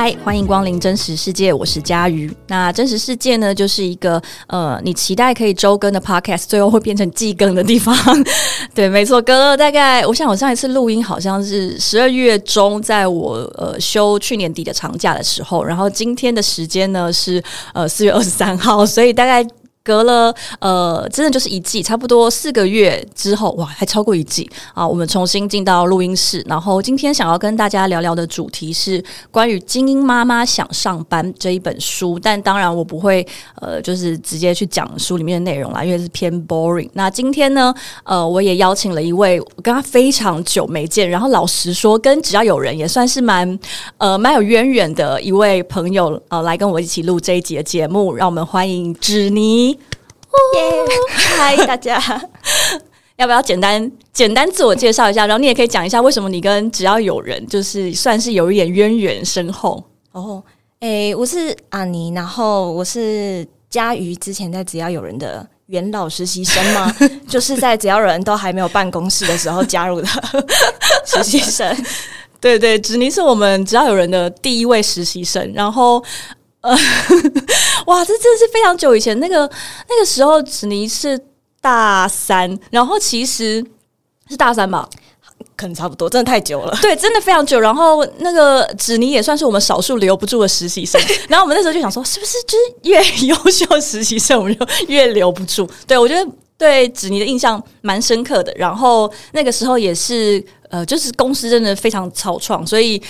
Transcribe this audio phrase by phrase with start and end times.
[0.00, 2.32] 嗨，欢迎光临真实世界，我是佳瑜。
[2.46, 7.92] 那真实世界呢，就是一个呃，你期待可以周更的 podcast，最后会变成季更的地方。
[8.72, 17.42] 对，没错，哥大概，我想我上一次录音好像是十二月中，在我呃休去年底的长假的时候，然后今天的时间呢是
[17.74, 19.44] 呃四月二十三号，所以大概。
[19.88, 24.86] 隔了呃，真的就是一季，差不多四个月之后，哇，还超过一季啊！
[24.86, 33.26] 我们重新进到录音室，然后今天想要跟大家聊聊的主题是关于《精英妈妈想上班》这一本书，但当然我不会
[33.62, 36.90] 呃，就是直接去讲书里面的内容啦，因为是偏 boring。
[36.92, 37.74] 那今天呢，
[38.04, 43.58] 呃，我也邀请了一位我跟他非常久没见，然后老实说，跟只要有人也算是蛮
[43.96, 49.77] 呃蛮有渊源的一位朋友呃，来跟我一起录这一集的节目，让我们欢迎芷妮。
[50.56, 50.84] 耶！
[51.36, 52.00] 嗨，大家，
[53.16, 55.26] 要不要简单简单自我介绍一下？
[55.26, 60.42] 然后你也可以讲一下为什么你跟只要有人就是算是有一点渊源深厚哦。
[60.80, 66.94] 诶，我是阿尼，然后我是佳瑜，之前在只要有人的元老实习生吗？
[67.28, 70.06] 就是在只要人都还没有办公室的时候加入的
[71.04, 71.76] 实习生。
[72.40, 76.02] 对对，子宁是我们只要有人的第一位实习生，然后。
[76.60, 76.70] 呃，
[77.86, 79.48] 哇，这真的是非常久以前，那个
[79.88, 81.18] 那个时候，子尼是
[81.60, 83.64] 大三，然后其实
[84.28, 84.88] 是大三吧，
[85.56, 87.60] 可能差不多，真的太久了， 对，真的非常久。
[87.60, 95.68] 然后那个子妮也算是我们少数留不住的实习生，然后我们那时候就想说，是不是就是越 优秀实习生，我们就越留不住？
[95.86, 96.28] 对我觉得
[96.58, 98.52] 对子妮的印象蛮深刻的。
[98.56, 103.00] 然后那个时候也是，呃，就是公司真的非常草创，所以。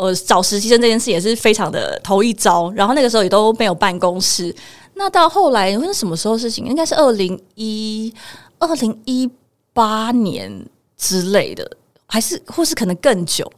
[0.00, 4.54] 呃，找实习生这件事也是非常的头一遭，然后那个时候也都没有办公室。
[4.94, 6.64] 那到后来，那是什么时候事情？
[6.64, 8.10] 应该是二零一
[8.58, 9.30] 二零一
[9.74, 10.50] 八年
[10.96, 11.70] 之类的，
[12.06, 13.50] 还是或是可能更久？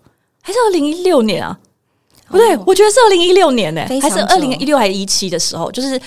[0.43, 1.57] 还是二零一六年啊？
[2.27, 5.71] 不对，我觉得是二零一六年呢，还是二零一六还是一七的时候？
[5.71, 6.01] 就是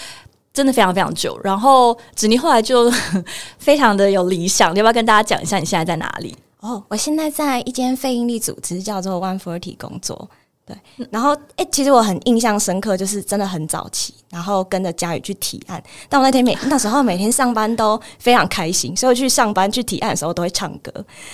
[0.53, 1.39] 真的非常非常久。
[1.43, 2.91] 然后子妮后来就
[3.57, 6.35] 非常的有理想，你要不要跟大家讲一下你现在在哪里？
[6.65, 10.27] 哦，我现在在一间非营利组织叫做 One Forty 工作，
[10.65, 10.75] 对。
[11.11, 15.83] 然后，哎，其实我很印象深刻，就是真的很早期，然后跟着佳宇去提案。
[16.09, 20.91] 但我那天每那时候每天上班都非常开心，所以去上班去提案的时候都会唱歌。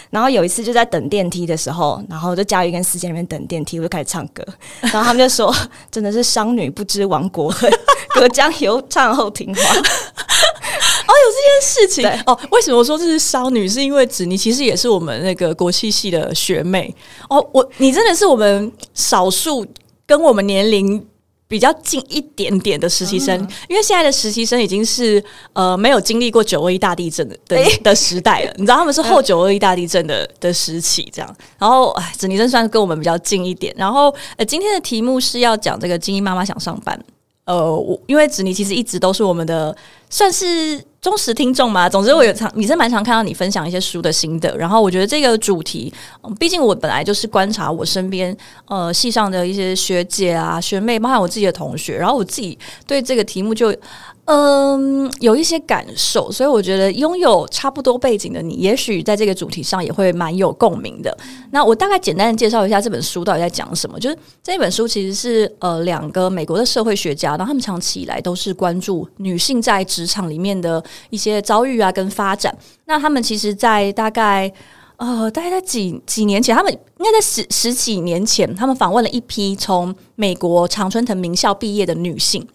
[0.10, 4.46] 然后有一次就在等电梯的时候，然后就佳宇跟司机那边等电梯，我就开始唱歌。
[4.82, 5.56] 然后他们就说
[5.90, 7.72] ：“真的是商女不知亡国恨，
[8.16, 9.62] 隔江犹唱后庭花。”
[11.22, 12.40] 哦，有这件事情哦。
[12.52, 13.68] 为什么说这是骚女？
[13.68, 16.94] 是因为子妮其实也是我们那个国际系的学妹
[17.30, 17.46] 哦。
[17.54, 19.66] 我你真的是我们少数
[20.06, 21.06] 跟我们年龄
[21.48, 23.38] 比较近一点点的实习生，
[23.68, 25.24] 因为现在的实习生已经是
[25.54, 28.54] 呃没有经历过九二一大地震的的的时代了。
[28.58, 31.36] 你知道他们是后九二一大地震的的时期这样。
[31.58, 33.74] 然后哎，子妮真算是跟我们比较近一点。
[33.78, 37.00] 然后呃，今天的题目是要讲这个精英妈妈想上班。
[37.46, 39.76] 呃，我因为子妮其实一直都是我们的
[40.10, 41.90] 算是忠实听众嘛。
[41.90, 44.56] 总之，我有常你是蛮常看到你分享一些书的心得。
[44.58, 45.94] 然后，我觉得这个主题，
[46.40, 48.36] 毕竟我本来就是观察我身边
[48.66, 51.98] 呃系上的一些学姐啊、学妹，包括我自己的同学。
[51.98, 53.76] 然后，我自己对这个题目就。
[54.26, 61.16] 嗯，有一些感受，所以我觉得拥有差不多背景的你，也许在这个主题上也会蛮有共鸣的。
[61.50, 64.00] 那我大概简单的介绍一下这本书到底在讲什么。
[64.00, 72.56] 就是这本书其实是呃两个美国的社会学家，然后他们长期以来都是关注女性在职场里面的一些遭遇啊跟发展。
[72.86, 74.50] 那他们其实，在大概
[74.98, 82.48] 呃大概在几几年前，他们应该在十十几年前，他们访问了一批从美国常春藤名校毕业的女性。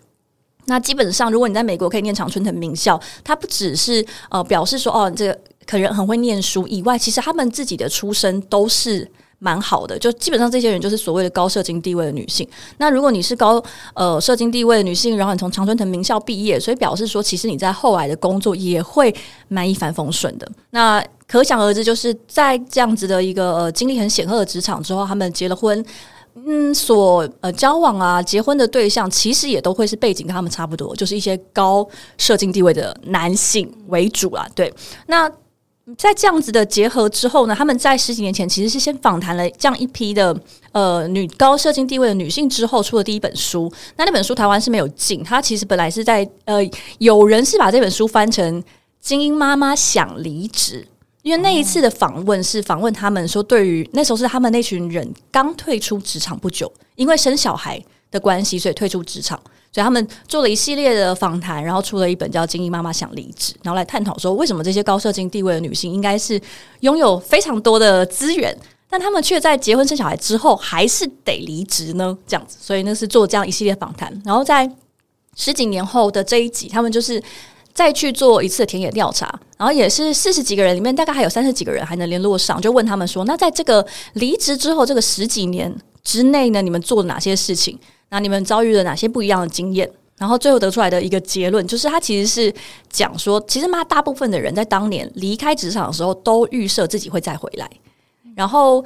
[0.67, 9.99] 那基本上，如果你在美国可以念常春藤名校，它不只是呃表示说哦，这个可能很会念书以外，其实他们自己的出身都是蛮好的。
[9.99, 12.49] 就基本上这些人就是所谓的高社经地位的女性。
[12.79, 13.63] 那如果你是高
[13.95, 19.15] 呃社经地位的女性，然后你从常春藤名校毕业，所以表示说，其实你在后来的工作也会
[19.49, 20.51] 蛮一帆风顺的。
[20.71, 25.85] 那可想而知，就是在这样子的一个呃经历很显赫的职场之后，他们结了婚。
[26.45, 31.89] 嗯，所呃交往啊、结婚的对象，其实也都会是背景跟他们差不多，就是一些高
[32.19, 34.47] 社经地位的男性为主啊。
[34.55, 34.73] 对，
[35.07, 35.29] 那
[35.97, 40.37] 在这样子的结合之后呢，他们在十几年前其实是先访谈了这样一批的
[40.73, 43.73] 呃女高社经地位的女性之后，出了第一本书。
[43.97, 46.59] 那那本书台湾是没有进，它其实本来是在呃，
[46.99, 48.63] 有人是把这本书翻成
[49.01, 50.87] 《精英妈妈想离职》。
[51.27, 57.83] 因为那一次的访问是访问他们说，对于那时候是他们那群人刚退出职场不久，因为生小孩
[58.13, 59.37] 的关系，所以退出职场，
[59.73, 66.41] 所以他们做了一系列的访谈，然后出了一本叫《精英妈妈想离职》，然后来探讨说，为什么这些高社经地位的女性应该是
[66.83, 68.57] 拥有非常多的资源。
[68.89, 72.17] 但他们却在结婚生小孩之后还是得离职呢？
[72.25, 74.23] 这样子，所以那是做这样一系列访谈。
[74.25, 74.71] 然后在
[75.35, 77.21] 十几年后的这一集，他们就是
[77.77, 79.27] 再去做一次田野调查，
[79.59, 85.71] 然后也是四十几个人里面，大概还有三十几个人还能联络上，就问他们说：“那在这个离职之后，这个十几年
[86.03, 87.79] 之内呢，你们做了哪些事情？
[88.09, 92.51] 那你们遭遇了哪些不一样的经验？”然后最后得出来的一个结论，就是他其实是
[92.89, 97.71] 讲说，其实嘛，大部分的人在当年离开职场的时候，都预设自己会再回来，
[98.35, 98.83] 然后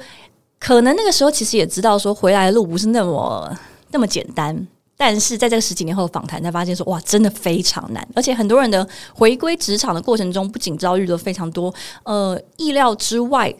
[0.59, 3.57] 可能那个时候其实也知道说，回来的路不是那么
[3.91, 4.67] 那么简单。
[5.03, 13.51] 但是在这个十几年后的访谈，才发现说，哇，真的非常难，而且很多人的回归职场的过程中，不仅遭遇了非常多呃意料之外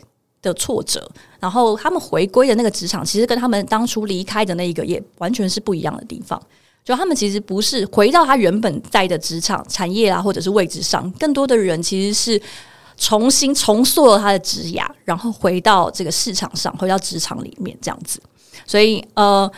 [0.44, 1.10] 的挫折，
[1.40, 6.40] 然后他们回归的那个职场，其实跟他们当初离开的那一个也完全是不一样的地方。
[6.86, 12.40] 就他们其实不是回到他原本在的职场产业啊，或者是位置上，更多的人其实是
[12.98, 18.22] 重新重塑了他的职涯，然后回到这个市场上，回到职场里面这样子。
[18.68, 19.52] 所以呃，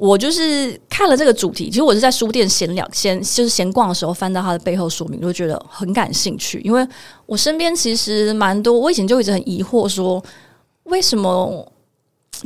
[0.00, 6.60] 我就是看了这个主题，其实我是在书店闲聊、闲就是闲逛的时候翻到它的背后说明，就觉得很感兴趣。
[6.64, 6.86] 因为
[7.26, 10.22] 我身边其实蛮多，我以前就一直很疑惑，说
[10.84, 11.70] 为什么。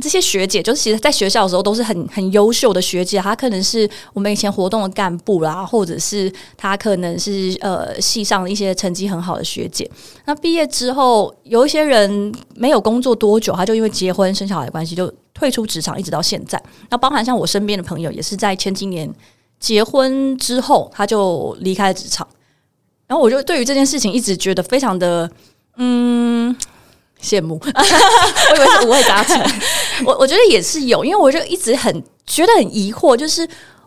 [0.01, 9.89] 这些学姐，就是其实在学校的时候都是很很优秀的学姐，她可能是我们以前活动的干部啦，或者是她可能是呃系上的一些成绩很好的学姐。
[10.25, 16.61] 那毕业之后，有一些人没有工作多久，他就因为结婚生小孩的关系就退出职场，一直到现在。
[16.89, 19.09] 那包含像我身边的朋友，也是在前几年
[19.61, 22.27] 结婚之后，他就离开了职场。
[23.07, 25.31] 然后我就对于这件事情一直觉得非常的
[25.77, 26.53] 嗯。
[27.25, 29.41] 羡慕， 我以为是五味杂陈。
[30.05, 33.41] 我我觉得也是有，因为我就一直很觉得很疑惑，就是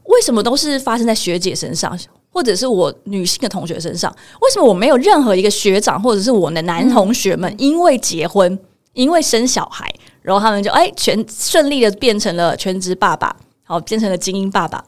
[0.05, 1.97] 为什么都是发生在学姐身上，
[2.31, 4.11] 或者是我女性的同学身上？
[4.41, 8.59] 为什么我没有任何一个学长或者是我的男同学们，因为结婚，
[8.95, 9.89] 因为生小孩，
[10.23, 14.85] 然后他们就哎全顺利的变成了全职爸爸，好变成了精英爸爸。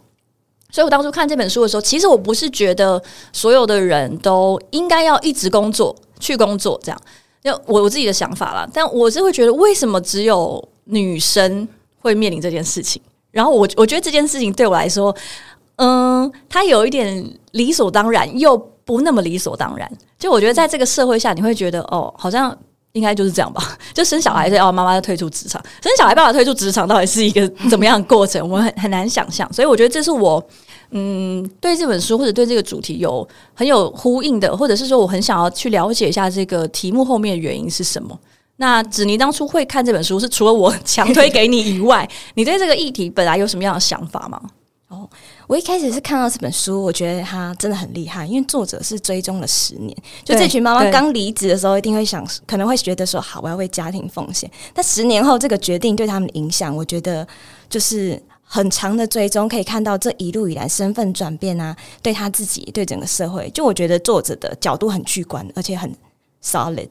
[0.73, 3.03] 所以我当初看这本书的时候，其实我不是觉得
[3.33, 7.01] 所有的人都应该要一直工作去工作这样。
[7.43, 11.67] 就我我自己的想法啦，但我是会觉得，为什么只有女生
[12.01, 13.01] 会面临这件事情？
[13.31, 15.15] 然后我我觉得这件事情对我来说，
[15.77, 19.91] 嗯，它有一点理所当然，又不那么理所当然。
[20.19, 22.55] 就我觉得，在这个社会下，你会觉得，哦，好像
[22.93, 23.79] 应该就是这样吧？
[23.95, 28.43] 就生小孩是要妈妈要退出职场，生小孩爸爸退出职场，到底是一个怎么样的过程？
[28.47, 29.51] 我们很很难想象。
[29.53, 30.45] 所以我觉得这是我。
[30.93, 38.19] 嗯，对这本书或者对这个主题有很有呼应的，或者是说我很想要去了解一下这个题目后面的原因是什么。
[38.57, 44.41] 那子妮当初会看这本书，是除了我强推给你以外，你对这个议题本来有什么样的想法吗？
[44.89, 45.09] 哦，
[45.47, 49.97] 我一开始是看到这本书，我觉得他真的很厉害，因为作者是追踪了十年。
[50.25, 54.51] 就这群妈妈刚离职的时候，一定会想，可能会觉得说，好，我要为家庭奉献。
[54.75, 57.25] 但十年后这个决定对他们的影响，我觉得
[57.69, 58.21] 就是。
[58.53, 65.89] 很长的追踪可以看到这一路以来身份转变啊，对他自己，对整个社会，就我觉得作者的角度很具观，而且很
[66.43, 66.89] solid。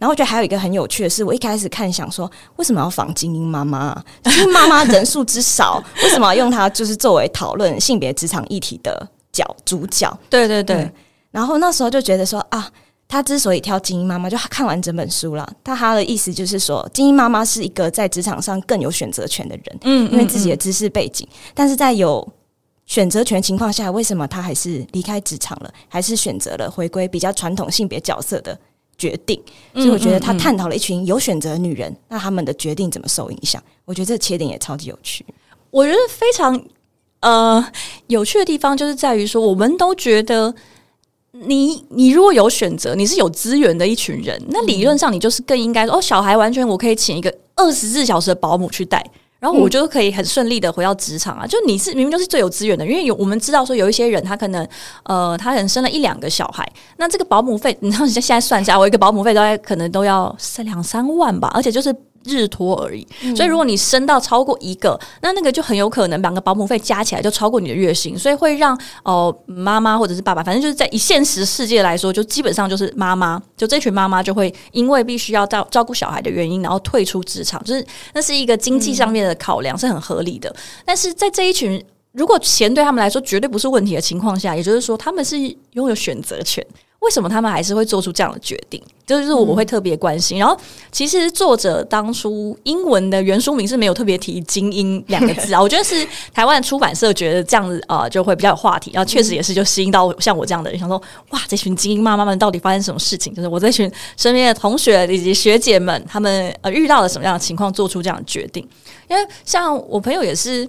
[0.00, 3.94] 然后我觉得还有一个很有趣的是，我一开始看想说，为什么要仿精英妈妈？
[4.24, 10.12] 精英妈妈人数之少， 为什么要用它就是作为讨论性别职场议题的角主角？
[10.28, 10.90] 对对对。
[11.30, 12.68] 然后那时候就觉得说啊。
[13.08, 15.48] 他之所以挑精英妈妈，就看完整本书了。
[15.62, 21.26] 他他的意思就是说，精英妈妈是一个在职场上更有选择权的人，嗯，因为自己的知识背景。
[21.54, 22.26] 但是在有
[22.84, 28.58] 选择权情况下，为什么他还是离开职场了，还是选择了回归比较传统性别角色的
[28.98, 29.40] 决定？
[29.74, 33.62] 所以我觉得他探讨了一群有选择的女人，那他们的决定怎么受影响？
[33.84, 35.24] 我觉得这个切点也超级有趣。
[35.70, 36.60] 我觉得非常
[37.20, 37.64] 呃
[38.08, 40.52] 有趣的地方，就是在于说，我们都觉得。
[41.44, 49.04] 你你如果有选择，你是有资源的一群人，那理论上你就是更应该说哦，小孩完全我可以请一个二十四小时的保姆去带，
[49.38, 51.46] 然后我就可以很顺利的回到职场啊。
[51.46, 54.66] 就你是明明就是最有资源的，因为有我们知道说有一些人他可能
[55.04, 56.66] 呃他可能生了一两个小孩，
[56.96, 61.94] 那这个保姆费，你知道现在算一下，我一个保姆费大概可能都要三两三万吧，而且就是。
[62.26, 80.54] 日托而已，所以如果你升到超过一个，那那个就很有可能两个保姆费加起来就超过你的月薪，所以会让哦妈妈或者是爸爸，反正就是在以现实世界来说，就基本上就是妈妈，就这群妈妈就会因为必须要照照顾小孩的原因，然后退出职场，就是那是一个经济上面的考量，是很合理的。
[80.84, 85.38] 但是在这一群如果钱对他们来说绝对不是问题的情况下，也就是说他们是
[85.72, 86.64] 拥有选择权。
[87.06, 88.82] 为什么他们还是会做出这样的决定？
[89.06, 90.36] 就是我会特别关心。
[90.36, 90.58] 然后，
[90.90, 95.62] 其实作者当初英文的原书名是没有特别提“精英”两个字啊。
[95.62, 98.90] 我觉得是台湾出版社觉得这样子啊，就会比较有话题。
[98.92, 103.32] 然后，确实也是就吸引到像我这样的人，想说哇，这群精英妈妈们到底发生什么事情？
[103.32, 108.68] 就是我这群身边的同学以及学姐们，他们呃遇到了什么样的情况，做出这样的决定？
[109.08, 110.68] 因为像我朋友也是。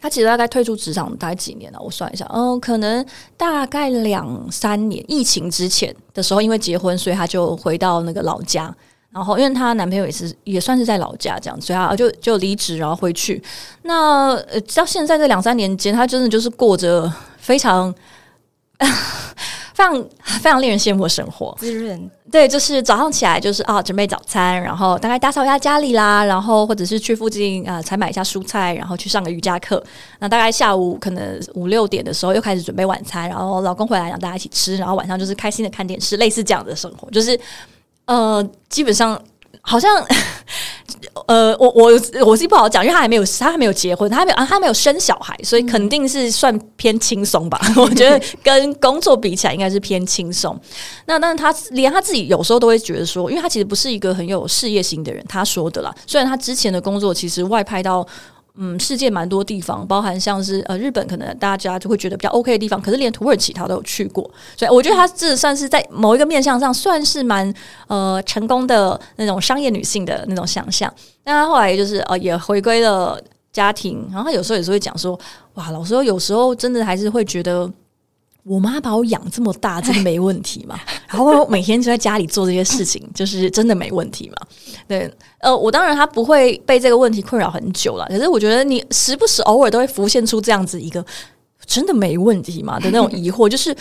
[0.00, 1.78] 她其实大概退出职场大概几年了？
[1.80, 3.04] 我算一下，嗯，可能
[3.36, 5.04] 大概两三年。
[5.06, 8.74] 疫情之前的时候，因为结婚，所以她就回到那个老家。
[9.10, 13.42] 然后，因为她男朋友也是也算是在老家这样，所以她就就离职，然后回去。
[13.82, 17.94] 那呃，到现在这两三年间，她真的就是过着非常。
[19.74, 19.94] 非常
[20.40, 22.10] 非常令人羡慕的生活，滋润。
[22.30, 29.82] 对，就是早上起来就是啊，准备早餐，然后大概打扫一下家里啦，然后或者是去附近啊采买一下蔬菜，然后去上个瑜伽课。
[30.20, 37.38] 那大概下午可能五六点的时候又开始准备晚餐，然后老公回来让大家一起吃，然后晚上就是开心的看电视，类似这样的生活，就是
[38.04, 39.20] 呃，基本上。
[39.70, 40.04] 好像，
[41.28, 41.92] 呃，我我
[42.26, 47.60] 我是不好讲，因为他还没有他还没有结婚，他还没有啊，他没有生小孩，所以肯定是算偏轻松吧。
[47.78, 50.58] 我觉得跟工作比起来，应该是偏轻松。
[51.06, 55.94] 那但是他连他自己有时候都会觉得说，因为他其实不是一个很有事业心的人，他说的啦。
[56.04, 58.04] 虽然他之前的工作其实外派到。
[58.56, 67.52] 嗯，世界蛮多地方，包含像是呃日本，可能大家就会觉得比较 OK 的地方，可是连土耳其他都有去过，所以我觉得他这算是在某一个面向上算是蛮
[67.86, 70.92] 呃成功的那种商业女性的那种想象。
[71.22, 73.20] 但他后来就是呃也回归了
[73.52, 75.18] 家庭，然后有时候也是会讲说，
[75.54, 77.70] 哇，老师有时候真的还是会觉得。
[78.42, 80.78] 我妈把我养这么大，真的没问题吗？
[81.08, 84.36] 然后每天就在家里做这些事情，就是真的没问题吗？
[84.88, 88.06] 对，呃，我当然他不会被这个问题困扰很久了。
[88.08, 91.04] 可是我觉得你时不时偶尔都会浮现出这样子一个
[91.66, 93.76] 真的没问题吗的那种疑惑， 就是。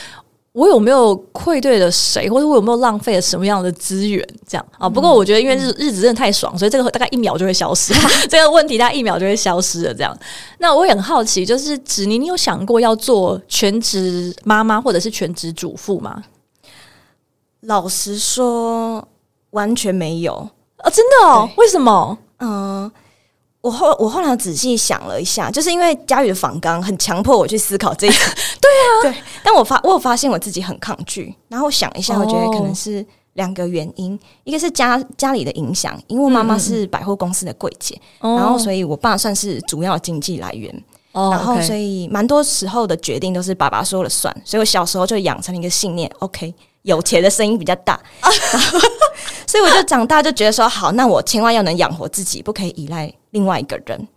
[0.51, 4.27] 我有没有愧对了谁，或者我有没有浪费了什么样的资源？
[4.47, 4.89] 这样啊？
[4.89, 7.93] 不过我觉得，因为日日子真的太爽，所以这个大概一秒就会消失。
[8.27, 9.93] 这个问题大概一秒就会消失了。
[9.93, 10.17] 这样，
[10.57, 16.23] 那我也很好奇，就是子妮，你有想过要做全职妈妈或者是全职主妇吗？
[17.61, 19.07] 老实说，
[19.51, 20.33] 完全没有
[20.77, 20.89] 啊！
[20.89, 21.49] 真的哦？
[21.57, 22.17] 为什么？
[22.39, 22.91] 嗯。
[23.61, 28.13] 我后我后来仔细想了一下，就是因为佳宇的访纲很强迫我去思考这个，
[28.61, 29.15] 对啊，对。
[29.43, 40.73] 但我发我有发现我自己很抗拒，然后想一下，我觉得可能是两个原因，一个是家家里的影响，因为我妈妈是百货公司的柜姐，然后所以我爸算是主要经济来源，
[41.11, 46.53] 然后所以蛮多时候的决定都是爸爸说了算，所以我小时候就养成了一个信念，OK。
[46.83, 47.99] 有钱的声音比较大，
[49.45, 54.07] 所以我就长大就觉得说好，那我千万要能养活自己，不可以依赖另外一个人。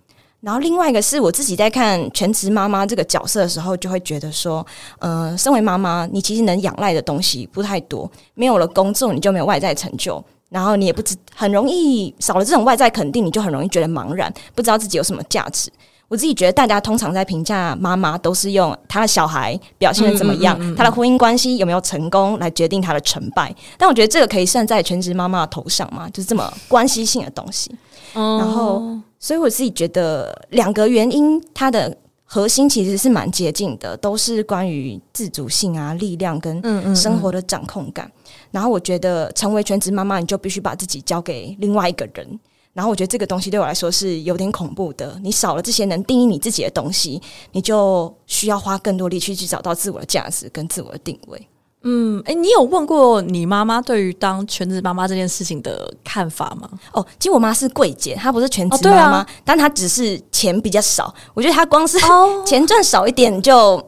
[0.41, 4.67] 然后另外一个是我自己在看全职妈妈这个角色的时候，就会觉得说，
[4.99, 15.71] 呃，身为妈妈，你其实能仰赖的东西不太多，没有了工作，你就没有外在成就，然后你也不知很容易少了这种外在肯定，你就很容易觉得茫然，不知道自己有什么价值。
[16.13, 23.51] 我自己觉得，大家通常在评价妈妈，都是用她的小孩表现的怎么样，她的婚姻关系有没有成功来决定她的成败。
[23.79, 27.75] 但我觉得这个可以算在全职妈妈的头上嘛，就是这么关系性的东西。
[28.13, 28.83] 然后，
[29.19, 36.63] 所以我自己觉得两个原因，它的核心其实是蛮接近的，都是关于自主性啊、力量跟
[36.95, 38.13] 生活的掌控感。
[38.51, 42.39] 然后，我觉得成为全职妈妈，你就必须把自己交给另外一个人。
[42.75, 45.19] 然后我觉得这个东西对我来说是有点恐怖的。
[45.23, 47.21] 你少了这些能定义你自己的东西，
[47.53, 51.49] 你就需要花更多力气去找到自我的价值跟自我的定位。
[51.85, 56.71] 嗯，哎，你有问过你妈妈对于当全职妈妈这件事情的看法吗？
[56.93, 61.13] 哦，其实我妈是贵姐，她不是全职妈妈，但她只是钱比较少。
[61.35, 61.99] 我觉得她光是
[62.47, 63.85] 钱赚少一点，就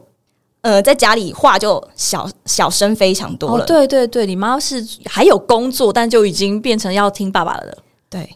[0.59, 3.65] 呃在家里话就小小声非常多了。
[3.65, 7.77] 对对对，你妈是还有工作，但就已经变成要听爸爸的。
[8.09, 8.35] 对。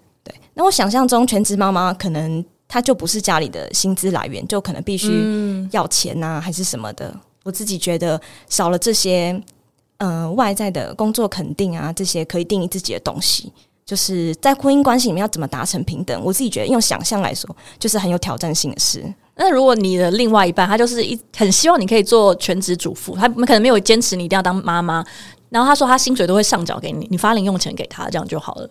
[0.60, 5.10] 那我想象中，全职妈妈可能她就不是家里的薪资来源，就可能必须
[5.72, 7.16] 要钱呐，还是什么的。
[7.46, 9.42] 我自己觉得少了这些，
[10.00, 13.50] 呃，外在的工作肯定啊，这些可以定义自己的东西，
[13.86, 16.22] 就是在婚姻关系里面要怎么达成平等。
[16.26, 19.02] 我自己觉得用想象来说，就是很有挑战性的事。
[19.38, 25.02] 那如果你的另外一半他就是一很希望你可以做全职主妇，他可能没有坚持你一定要当妈妈，
[25.48, 28.70] 然后他说他薪水都会上缴给你，你发零用钱给他，这样就好了。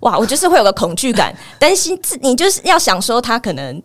[0.00, 3.82] 哇，我就是会有个恐惧感，担心自你就是要想说他可能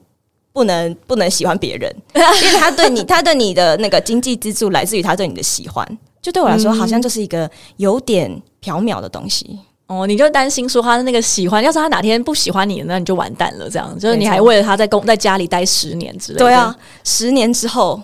[0.51, 5.85] 不能不能喜欢别人，因为他对你，他对你的那个经济支柱来自于他对你的喜欢，
[6.21, 8.31] 就对我来说好像就是一个有点
[8.61, 10.05] 缥缈的东西哦。
[10.05, 13.69] 你就担心说他的那个喜欢，要是他哪天不喜欢你，那你就完蛋了。
[13.69, 18.01] 这样就是你还为了他在公在家里待十年之类，对啊，十年之后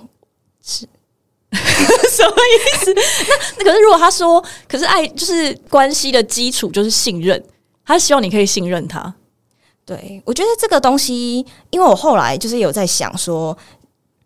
[0.63, 0.87] 是。
[2.11, 2.93] 什么意思？
[2.93, 3.01] 那
[3.57, 7.43] 那可是如果他说，可是爱就是关系的基础就是信任，
[7.89, 9.11] 他希望你可以信任他。
[9.83, 13.57] 对我觉得这个东西，因为我后来就是有在想说，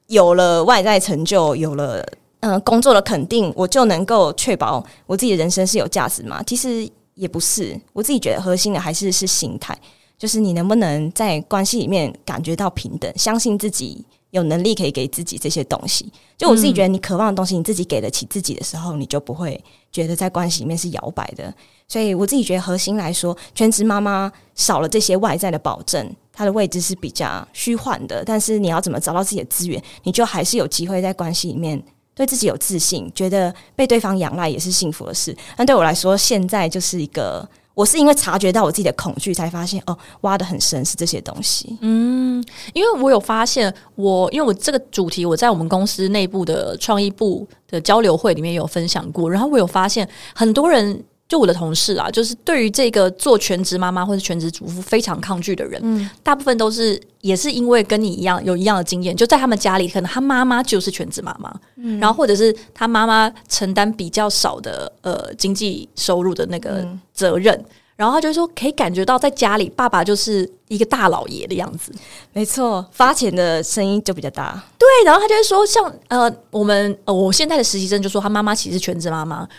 [0.07, 2.05] 有了外在成就，有了
[2.41, 6.43] 嗯工作的肯定，我就能够确保我自己的人生是有价值吗？
[6.45, 9.73] 其实也不是，我自己觉得核心的还是是心态，
[10.17, 14.03] 就是你能不能在关系里面感觉到平等，相信自己。
[14.33, 21.53] 有能力可以给自己这些东西，就我自己觉得，你渴望的东西，你自己给得起自己的时候，你就不会觉得在关系里面是摇摆的。
[21.87, 28.23] 所以我自己觉得，核心来说，全职妈妈少了这些外在的保证，她的位置是比较虚幻的。
[28.25, 31.79] 但是你要怎么找到自己的资源，你就还是有机会在关系里面
[32.15, 35.37] 对自己有自信，觉得被对方仰赖也是幸福的事。
[35.55, 37.47] 但对我来说，现在就是一个。
[37.73, 41.77] 我是因为察觉到我自己的恐惧，才发现哦，挖的很深是这些东西。
[41.81, 51.03] 嗯，因为我有发现，我因为我这个主题我在我们公司内部的创意部的交流会里面有分享过，然后我有发现很多人。
[51.33, 71.91] 就我的同事啊，就是对于这个做全职妈妈或者全职主妇非常抗拒的人，嗯，大部分都是也是因为跟你一样有一样的经验，就在他们家里，可能他妈妈就是全职妈妈，嗯，然后或者是他妈妈承担比较少的呃经济收入的那个责任，然后他就说可以感觉到在家里爸爸就是一个大老爷的样子，
[72.31, 79.49] 没错，发钱的声音就比较大，对，然后他就会说像呃我们呃我现在的实习生就说他妈妈其实全职妈妈。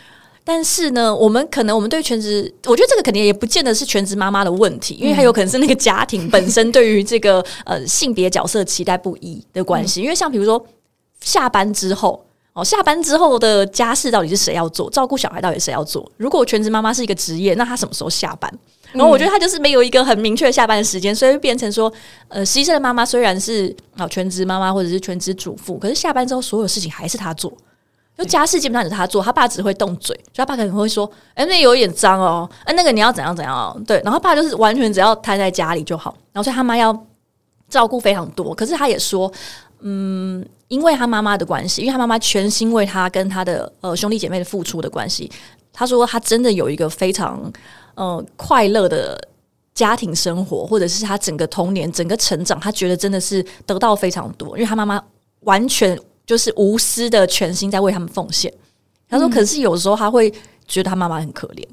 [0.47, 10.03] 但是呢，我们可能我们对全职，我觉得这个肯定也不见得是全职妈妈的问题，因为它有可能是那个家庭本身对于这个呃性别角色期待不一的关系。
[10.03, 10.63] 因为像比如说
[11.21, 12.23] 下班之后
[12.53, 14.91] 哦，下班之后的家事到底是谁要做？
[14.91, 16.09] 照顾小孩到底谁要做？
[16.19, 18.53] 如果全职妈妈是一个职业，那她什么时候下班？
[18.93, 21.93] 然后我觉得她就是没有一个很明确下班的时间，所以变成说，
[22.29, 27.53] 呃，牺牲的妈妈虽然是啊全职妈妈或者是全职主妇，可是下班之后所有事情还是她做。
[28.17, 36.97] 就家事基本上是他做，他爸只会动嘴，所以他爸可能会说：“哎，那有点脏哦，哎，那个你要怎样怎样。”对，然后爸就是完全只要瘫在家里就好，然后所以他妈要
[37.69, 38.55] 照顾非常多。
[38.55, 39.29] 可是他也说，
[39.81, 45.29] 嗯，因为他妈妈的关系，因为他妈妈全心为他跟他的呃兄弟姐妹的付出的关系，
[45.73, 47.53] 他说他真的有一个非常
[47.97, 49.21] 呃快乐的
[49.75, 55.03] 家庭生活，或者是他整个童年、整个成长，他觉得真的是得到非常多，因为他妈妈
[55.41, 55.99] 完全。
[56.27, 58.53] 就是无私的全心在为他们奉献。
[59.09, 60.33] 他说：“可是有时候他会
[60.67, 61.65] 觉得他妈妈很可怜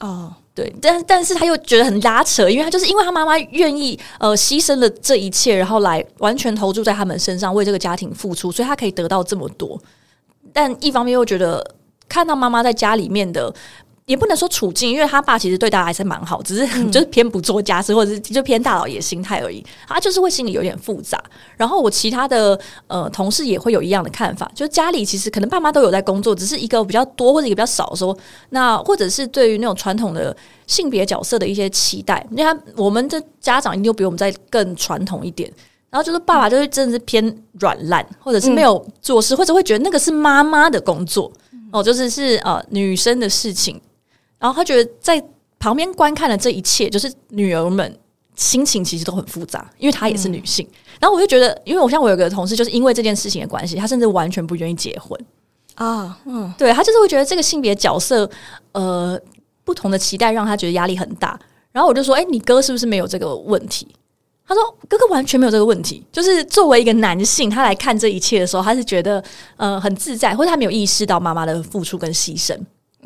[0.00, 9.80] 哦，对，但但是他又觉得很拉扯，因为他就是因为他妈妈愿意呃牺牲了这一切，然后来完全投注在他们身上，为这个家庭付出，所以他可以得到这么多。
[10.52, 11.74] 但一方面又觉得
[12.08, 13.54] 看到妈妈在家里面的。”
[14.06, 19.64] 也不能说处境，因为他爸其实对他还是蛮好，只是 就是偏不做家事，或者是就偏大老爷心态而已。
[19.88, 21.20] 他就是会心里有点复杂。
[21.56, 27.92] 然后我其他的呃同事也会有一样的看法，就是家里其实可能爸妈都有在工作，只是一个比较多或者一个比较少。
[27.96, 28.16] 说
[28.50, 30.34] 那或者是对于那种传统的
[30.68, 35.52] 性别角色的一些期待，因为他我们的家长一定比我们在更传统一点。
[35.90, 41.32] 然后就是爸爸就是真的是偏软烂，或者是没有做事，或者会觉得那个是妈妈的工作
[41.72, 43.80] 哦，就是是呃女生的事情。
[44.38, 45.22] 然后他觉得在
[45.58, 47.98] 旁边观看的这一切，就是女儿们
[48.34, 50.68] 心情其实都很复杂，因为她也是女性。
[51.00, 55.18] 然后我就觉得，因为我像我有个同事，就是因为这件事情的关系，他甚至完全不愿意结婚
[55.74, 56.18] 啊。
[56.26, 58.28] 嗯，对他就是会觉得这个性别角色，
[58.72, 59.18] 呃，
[59.64, 61.38] 不同的期待让他觉得压力很大。
[61.72, 63.86] 然后我就说：“哎，你哥是不是没有这个问题？”
[64.48, 69.22] 他说：“哥哥完全没有这个问题，就是作为一个男性，他来看这一切的时候，他是觉得
[69.56, 72.58] 呃很自在，或者他没有意识到妈妈的付出跟牺牲。”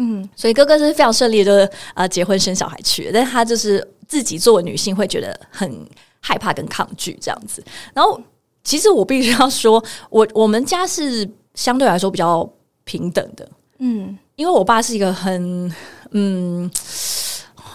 [0.03, 5.87] 嗯，所以哥哥是非常顺利，就是呃结婚生小孩去，但他就是自己作为女性会觉得很
[6.21, 7.63] 害怕跟抗拒这样子。
[7.93, 8.19] 然后
[8.65, 12.51] 其实我必须要说，我我们家是相对来说比较
[12.85, 13.47] 平等的，
[13.79, 15.71] 嗯，因为我爸是一个很
[16.13, 16.71] 嗯，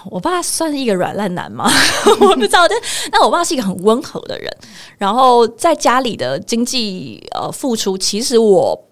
[0.10, 1.70] 我爸算是一个软烂男嘛，
[2.20, 2.78] 我不知道，但
[3.12, 4.52] 但我爸是一个很温和的人。
[4.98, 8.88] 然后在家里的经济呃付出，其实我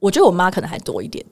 [0.00, 1.24] 我觉得我妈可能还多一点。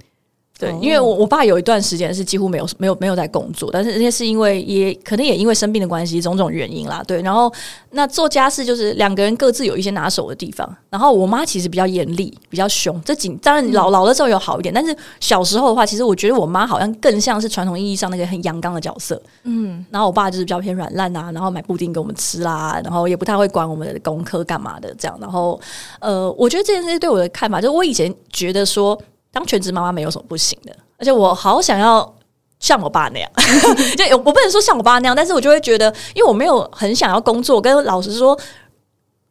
[0.56, 7.02] 对，因为我我爸有一段时间是几乎没有没有没有在工作，但是人家是因为也可能也因为生病的关系，种种原因啦。
[7.08, 7.52] 对，然后
[7.90, 10.64] 那做家事就是两个人各自有一些拿手的地方。
[10.88, 13.02] 然后我妈其实比较严厉，比较凶。
[13.04, 19.20] 这几当然老老了之后有好一点，但是小时候的话，其实我觉得我妈好像更像是传统意义上那个很阳刚的角色。
[19.42, 25.18] 嗯，然后我爸就是比较偏软烂啊，然后买布丁给我们吃啦，然后也不太会管我们的功课干嘛的这样。
[25.20, 25.60] 然后
[25.98, 28.96] 呃，我觉得这件事情对我的看法，就是我以前觉得说。
[29.34, 32.14] 当全职妈妈没有什么不行的，而且我好想要
[32.60, 33.30] 像我爸那样，
[33.98, 37.60] 就我不能说像我爸那样，但是我就会觉得，因为我没有很想要工作。
[37.60, 38.38] 跟老实说，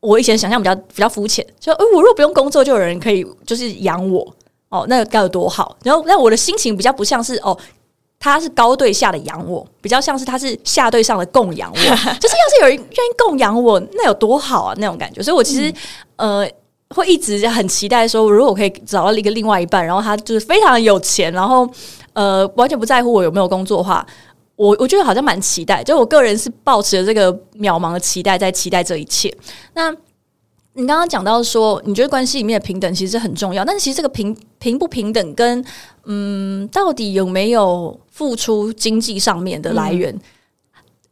[0.01, 4.35] 我以前想象比较比较肤浅，就我如果不用工作，就有人可以就是养我。
[4.69, 5.75] 哦，那该有多好。
[5.83, 7.57] 然后，那我的心情比较不像是哦，
[8.19, 11.77] 他是高对下的养我，比较像是他是下对上的供养我。
[12.19, 15.23] 就是要是有人愿意供养我，那有多好啊，那种感觉。
[15.23, 15.73] 所以我其实
[16.17, 16.47] 呃。
[16.93, 21.67] 会一直很期待说，如果可以找到一个另外一半，然后他就是非常有钱，然后
[22.13, 24.05] 呃完全不在乎我有没有工作的话，
[24.55, 25.83] 我我觉得好像蛮期待。
[25.83, 29.35] 就我个人是抱持着这个渺茫的期待，在期待这一切。
[29.73, 29.91] 那
[30.75, 35.63] 你刚刚讲到说，你觉得关系里面的平等其实很重要，但是其实这个平平不平等跟
[36.05, 40.15] 嗯，到底有没有付出经济上面的来源，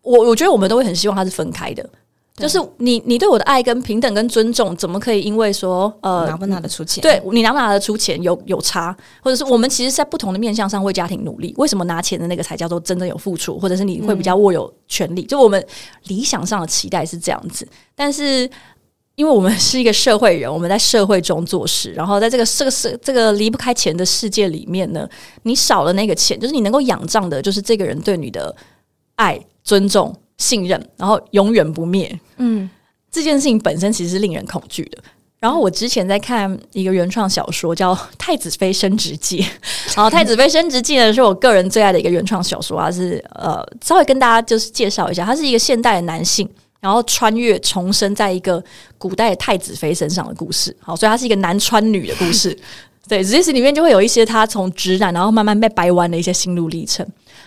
[0.01, 1.87] 我我觉得我们都会很希望它是分开的。
[2.37, 7.01] 就是你，你对我的爱跟平等跟尊重，怎么可以因为说呃拿不拿得出钱？
[7.01, 15.23] 对你拿不拿得出钱有有差，或者是我们其实，在不同的面向上为家庭努力，为什么拿钱的那个才叫做真正有付出，或者是你会比较握有权利？
[15.23, 15.63] 就我们
[16.05, 18.49] 理想上的期待是这样子，但是
[19.15, 25.07] 因为我们是一个社会人，我们在社会中做事，然后在这个这个是这个离不开钱的世界里面呢，
[25.43, 28.55] 你少了那个钱，就是你能够仰仗的，就是这个人对你的
[29.15, 30.15] 爱、尊重。
[30.41, 32.19] 信任，然后永远不灭。
[32.37, 32.67] 嗯，
[33.11, 34.97] 这件事情本身其实是令人恐惧的。
[35.39, 39.41] 然后我之前在看一个原创小说，叫《太子妃升职记》。
[39.95, 42.91] 然后《太子妃升职记》呢，是我个人最爱的一个原创小说啊。
[42.91, 46.47] 是呃，稍微跟大家就是介绍一下，他是一个现代的男性，
[46.79, 48.63] 然后穿越重生在一个
[48.97, 50.75] 古代太子妃身上的故事。
[50.81, 52.55] 好，所以它是一个男穿女的故事。
[53.09, 57.03] 对，这些里面就会有一些他从直男，然后慢慢被掰弯的一些心路历程。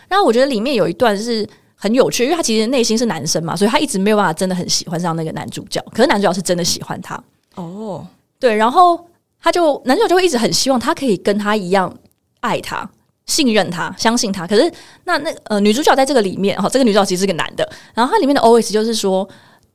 [0.09, 1.49] 然后我觉得里面有一段是。
[1.85, 5.85] 很有趣，因为他其实内心是男生嘛，所以他一直没有办法真的很喜欢上那个男主角。
[5.93, 7.23] 可是男主角是真的喜欢他
[7.57, 8.07] 哦，
[8.41, 8.99] 对，然后
[9.43, 11.95] 他就男主角就会一直很希望他可以跟他一样
[12.41, 12.89] 爱他、
[13.27, 14.47] 信任他、相信他。
[14.47, 14.73] 可是
[15.05, 19.29] 那那呃女主角在这个里面哈，这个女主角其实是个男的，然后他里面的 O S 就是说，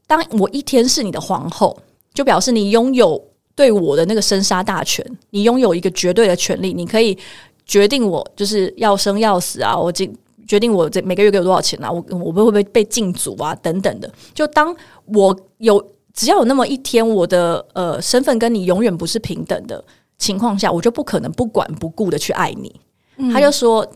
[0.07, 1.77] 当我一天是你的皇后，
[2.15, 7.15] 就表示你拥有对我的那个生杀大权，你拥有一个绝对的权利，你可以
[7.67, 10.11] 决定我就是要生要死啊，我今。
[10.49, 11.91] 决定我这每个月给我多少钱啊？
[11.91, 13.53] 我我会不会被禁足啊？
[13.61, 14.11] 等等的。
[14.33, 15.79] 就当我有
[16.11, 19.85] 只要有那么一天，我的呃身份跟你永远不是平等的
[20.17, 22.81] 情况下，我就不可能不管不顾的去爱你。
[23.31, 23.87] 他就说，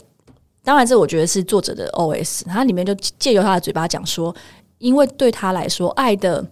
[0.62, 4.32] 当然这我觉得是作者的 O S，他里面就借由他的嘴巴讲说，
[4.78, 6.46] 因为对他来说，爱的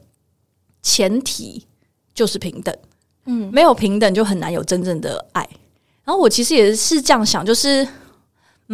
[0.82, 1.64] 前提
[2.12, 2.76] 就是平等。
[3.26, 5.48] 嗯，没有平等就很难有真正的爱。
[6.02, 7.86] 然后我其实也是这样想，就是。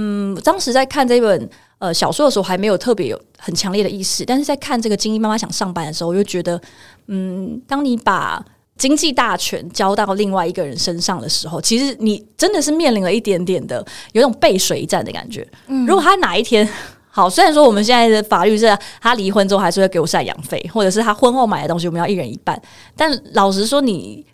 [0.00, 4.24] 嗯，当时在看这本呃小说的时候，还没有特别有很强烈的意识。
[4.24, 6.60] 但是在看这个精英妈妈想上班的时候，我就觉得，
[7.08, 8.40] 嗯，当你把
[8.76, 15.44] 经济大权交到另外一个人身上的时候，其实你真的是面临了一点点的有种背水一战的感觉。
[15.66, 16.66] 嗯，如果他哪一天
[17.10, 22.60] 好，虽然说我们现在的法律是他离婚之后还是会给我赡养费，或者是他婚后买的东西我们要一人一半，
[22.94, 24.24] 但老实说，你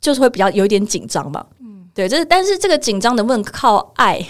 [0.00, 1.46] 就是会比较有一点紧张吧。
[1.92, 4.24] 对，这但是这个紧张能不能靠爱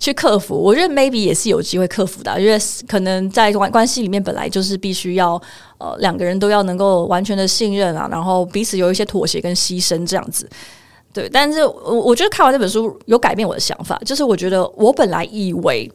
[0.00, 0.54] 去克服？
[0.54, 2.58] 我觉得 maybe 也是有机会克服的，因为
[2.88, 5.40] 可能在关关系里面本来就是必须要
[5.78, 10.48] 呃两个人都要能够完全的信任啊，然后彼此有一些妥协跟牺牲这样子。
[11.12, 15.90] 对，但是我我觉得看完这本书有改变我的想法，就是我觉得我本来以为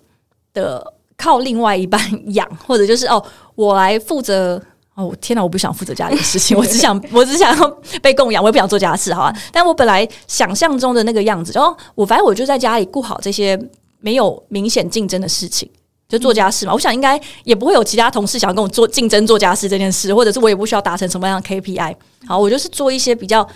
[0.54, 2.02] 的靠另外一半
[2.34, 3.24] 养，或者就是哦
[3.56, 4.62] 我来负责。
[4.96, 5.42] 哦，天哪！
[5.42, 7.68] 我不想负责家里的事情， 我只想，我只想要
[8.02, 9.36] 被供养，我也不想做家事，好吧？
[9.52, 13.60] 但我本来想象中的那个样子，哦，我反正我就在家里顾好这些
[14.02, 15.68] 没有明显竞争的事情，
[16.08, 16.74] 就做家事嘛。
[16.74, 21.96] 我想应该也不会有其他同事想要跟我做竞争做家事这件事，或者是我也不需要达成什么样的 KPI。
[22.28, 23.48] 好，我就是做一些比较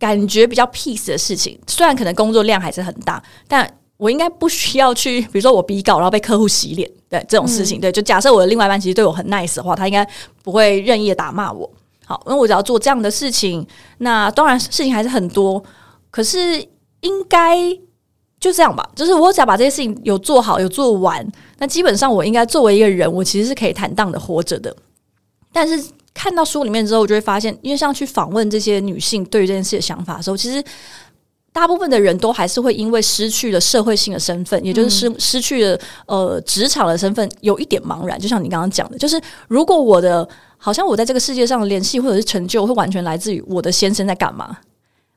[0.00, 3.72] 感觉比较 peace 的事情，虽然可能工作量还是很大，但。
[3.96, 10.06] 我应该不需要去， 比如说我比稿，然后被客户洗脸，对这种事情，对，就假设我的另外一半其实对我很 nice 的话，他应该
[10.42, 11.70] 不会任意的打骂我。
[12.04, 13.66] 好，因为我只要做这样的事情，
[13.98, 15.62] 那当然事情还是很多，
[16.10, 16.62] 可是
[17.00, 17.56] 应该
[18.38, 18.88] 就这样吧。
[18.94, 21.26] 就是我只要把这些事情有做好，有做完，
[21.58, 24.76] 那基本上我应该作为一个人，我其实是可以坦荡的活着的。
[25.52, 25.82] 但是
[26.12, 30.62] 看到书里面之后，我就会发现，因为像去访问这些女性对于这件事的想法的时候，其实。
[31.56, 38.20] 大部分的人都还是会因为失去了社会性的身份，也就是失失去了呃职场的身份，有一点茫然。
[38.20, 44.54] 就像你刚刚讲的，就是如果我的好像我在这个世界上的联系或者是成就，会完全来自于我的先生在干嘛？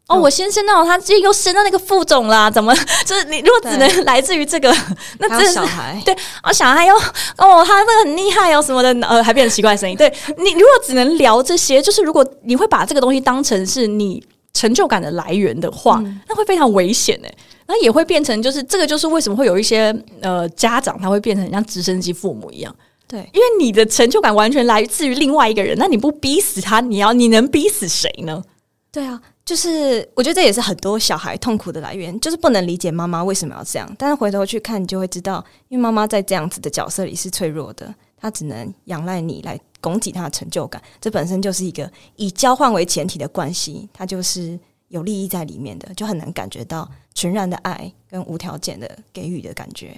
[0.08, 2.74] 哦，我先生那他最近又升到那个副总啦，怎么？
[3.06, 4.74] 就是你如果只能来自于这个，
[5.20, 9.98] 那真的小孩 对哦，小孩又哦，他这个很厉害哦，什么的呃，还变成奇怪声音。
[9.98, 14.24] 对你如果只能聊这些，就是如果你会把这个东西当成是你。
[14.60, 17.38] 成就感的来源的话，那会非常危险诶。
[17.66, 22.76] 那也会变成就是这个，就是为什么会有一些呃家长他会变成像直升机父母一样。
[23.08, 28.44] 对，因为你的成就感完全来自于另外一个人，那你不逼死他，你要你能逼死谁呢？
[28.92, 33.88] 对啊，就是我觉得这也是很多小孩痛苦的来源，就是不能理解妈妈为什么要这样。
[33.98, 40.82] 但是回头去看，你就会知道，因为妈妈在这样子的角色里是脆弱的，他只能仰赖你来供给他的成就感。
[41.00, 49.96] 这本身就是一个以交换为前提的关系，它就是有利益在里面的，就很难感觉到全然的爱跟无条件的给予的感觉。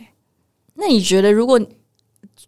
[0.76, 1.60] 那你觉得，如果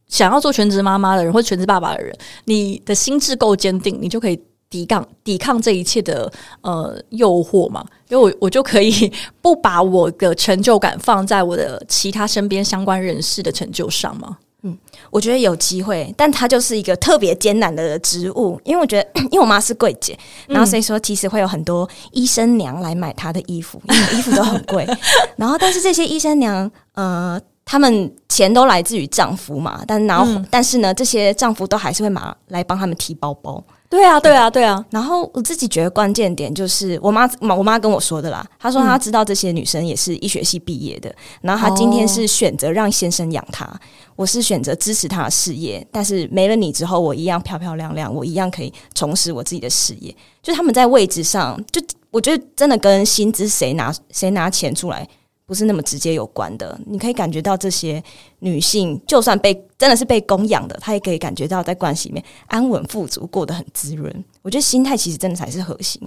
[0.07, 4.39] 想要做全职妈妈的人或全职爸爸的人，你的心智够坚定，你就可以。
[4.73, 8.91] 抵抗抵抗这一切的呃诱惑嘛，因为我我就可以
[9.39, 14.39] 不把我的成就感放在我的其他身边相关人士的成就上吗？
[14.63, 14.77] 嗯，
[15.11, 24.87] 我觉得有机会，但它就是一个特别艰难的职务，因为我觉得， 因为我妈是柜姐，然后所以说其实会有很多医生娘来买她的衣服，因为衣服都很贵，
[25.37, 27.39] 然后但是这些医生娘呃。
[27.65, 33.63] 他们钱都来自于丈夫嘛，但然后但是呢，这些丈夫都还是会拿来帮他们提包包。
[33.93, 34.83] 对啊，对啊，对啊。
[34.89, 38.43] 然后我自己觉得关键点就是我妈妈，我妈跟我说的啦。
[38.57, 43.71] 她说她知道这些女生也是医学系毕业的，然后她今天是选择让先生养她，
[44.15, 45.85] 我是选择支持她的事业。
[45.91, 50.15] 但是没了你之后，我一样漂漂亮亮，我一样可以重拾我自己的事业。
[50.41, 51.79] 就他们在位置上，就
[52.09, 55.07] 我觉得真的跟薪资谁拿谁拿钱出来。
[55.45, 58.01] 不是那么直接有关的，你可以感觉到这些
[58.39, 64.23] 女性，就算被真的是被供养的，她也可以感觉到在关系里面安稳富足，过得很滋润。
[64.41, 66.01] 我觉得心态其实真的才是核心，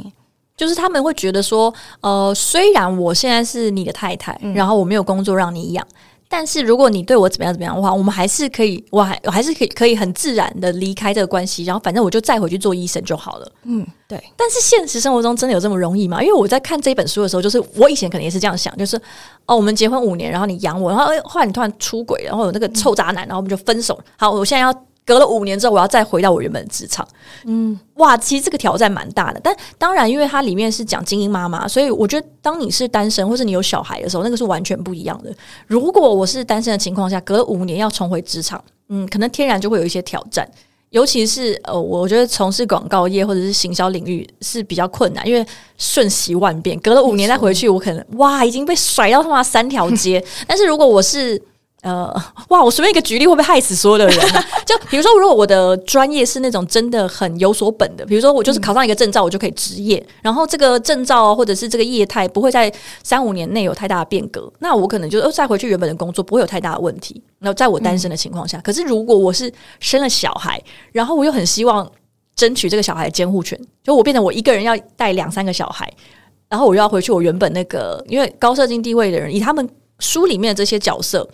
[0.56, 5.86] 就是他们会觉得说，呃，虽然我现在是你的太太，然后我没有工作让你养。
[6.28, 13.52] 但是如果你对我怎么样怎么样的话，我们还是可以，我还我还是可以可以很自然的离开这个关系，然后反正我就再回去做医生就好了。
[13.64, 14.22] 嗯，对。
[14.36, 16.22] 但是现实生活中真的有这么容易吗？
[16.22, 18.96] 因为我在看这本书的时候，就是我以前可能也是这样想，就是
[19.46, 23.98] 哦，我们结婚五年，然后你养我，然后后来你突然出轨，然后有那个臭渣男，然后我们就分手。
[24.16, 24.85] 好，我现在要。
[25.06, 27.06] 隔了五年之后，我要再回到我原本的职场。
[27.44, 29.40] 嗯，哇，其实这个挑战蛮大的。
[29.42, 35.32] 但当然，因为它里面是讲精英妈妈，所以我觉得当你是单身或是你有小孩的时候，那个是完全不一样的。
[35.68, 40.46] 如果我是单身的情况下，隔了五年要重回职场，嗯，可能天然就会有一些挑战。
[40.90, 45.44] 尤其是呃，我觉得从事广告业或者是行销领域是比较困难，因为
[45.76, 46.78] 瞬息万变。
[46.78, 50.24] 隔了五年再回去，我可能哇，已经被甩到他妈三条街。
[50.46, 51.40] 但是如果我是
[51.86, 52.12] 呃，
[52.50, 52.64] 哇！
[52.64, 54.18] 我随便一个举例会不会害死所有的人？
[54.66, 62.72] 就比如说，如果我的专业是那种真的很有所本的，比如说我就是考上一个证照，我就可以职业，然后这个证照或者是这个业态不会在
[63.04, 67.22] 三五年内有太大的变革，那我可能就再回去原本的工作，不会有太大的问题。
[67.38, 71.88] 那在我单身的情况下，可是如果我是生了小孩，然后我又很希望
[72.34, 75.88] 争取这个小孩的监护权，就我变成我一个人要带两三个小孩，
[76.48, 79.68] 然后我又要回去我原本那个，因为高社经地位的人，以他们
[80.00, 81.28] 书里面的这些角色。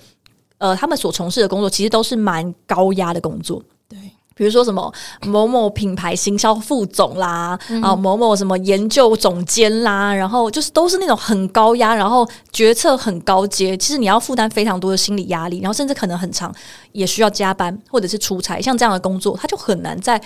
[0.62, 3.98] 呃，他们所从事的工作其实都是蛮高压的工作，对，
[4.36, 4.94] 比如说什么
[5.26, 16.54] 某某品牌行销副总啦，啊，某某什么研究总监啦，然后就是都是那种很高压，然后决策很高阶，其实你要负担非常多的心理压力，然后甚至可能很长，
[16.92, 20.22] 也需要加班或者是出差，像这样的工作，他就很难在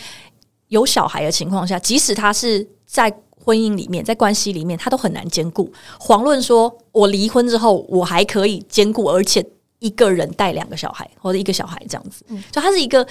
[0.69, 3.11] 有小孩的情况下，即使他是在
[3.43, 5.73] 婚姻里面，在关系里面，他都很难兼顾。
[5.99, 9.43] 遑论说我离婚之后，我还可以兼顾，而且。
[9.79, 13.07] 一个人带两个小孩，或者一个小孩这样子，嗯就他是一个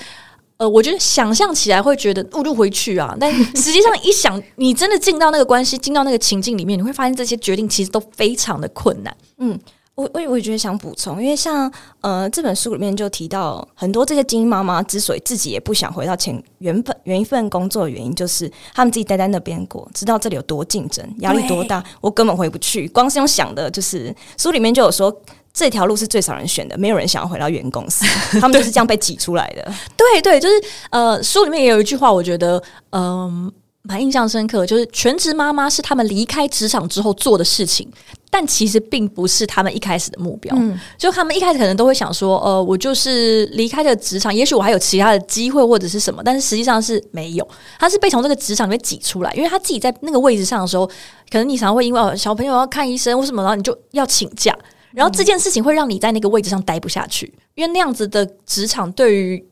[0.57, 9.13] 呃，我觉得想象起来会觉得误入回去啊，但实际上一想， 你真的进到那个关系，进到那个情境里面，你会发现这些决定其实都非常的困难。
[9.39, 9.59] 嗯，
[9.95, 22.87] 我我我觉得想补充，因为像呃这本书里面就提到很多这些精英妈妈之所以自己也不想回到前原本原一份工作的原因，就是他们自己待在那边过，知道这里有多竞争，压力多大，我根本回不去。
[22.87, 25.13] 光是用想的，就是书里面就有说。
[25.55, 28.05] 这条路是最少人选的，没有人想要回到原公司，
[28.41, 29.73] 他们就是这样被挤出来的。
[29.95, 33.49] 对对，就是呃，书里面也有一句话，我觉得嗯
[33.83, 37.89] 蛮印象深刻，就是全职妈妈是他们离开职场之后做的事情，
[38.29, 40.53] 但其实并不是他们一开始的目标。
[40.59, 47.47] 嗯，就他们一开始可能都会想说，呃，我就是离开了职场，也许我还有其他的机会或者是什么，但是实际上是没有。
[47.79, 50.85] 他是被从这个职场里面挤出来，因为他自己在那个位置上的时候，
[51.31, 54.53] 可能你常常会因为小朋友要看医生或什么，然后你就要请假。
[54.95, 59.45] 然后这件事情会让你在那个位置上待不下去，因为那样子的职场对于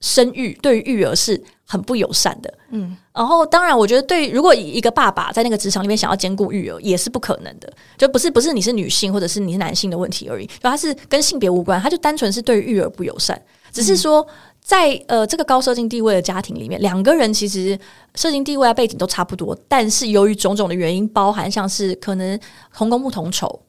[0.00, 2.54] 生育、对于育儿是很不友善的。
[2.70, 7.72] 嗯，然后当然，我觉得对如果一个爸爸在那个职场里面想要兼顾育儿，也是不可能的。
[7.96, 13.40] 就不是不是你是女性或者是你是男性的问题而已，就它是跟性别无关，它就单纯是对育儿不友善。
[13.72, 14.24] 只是说，
[14.60, 17.78] 在呃这个高社经地位的家庭里面，两个人其实
[18.14, 22.38] 社经地位啊背景都差不多，但是由于种种的原因，包含像是可能
[22.76, 23.60] 同工不同酬。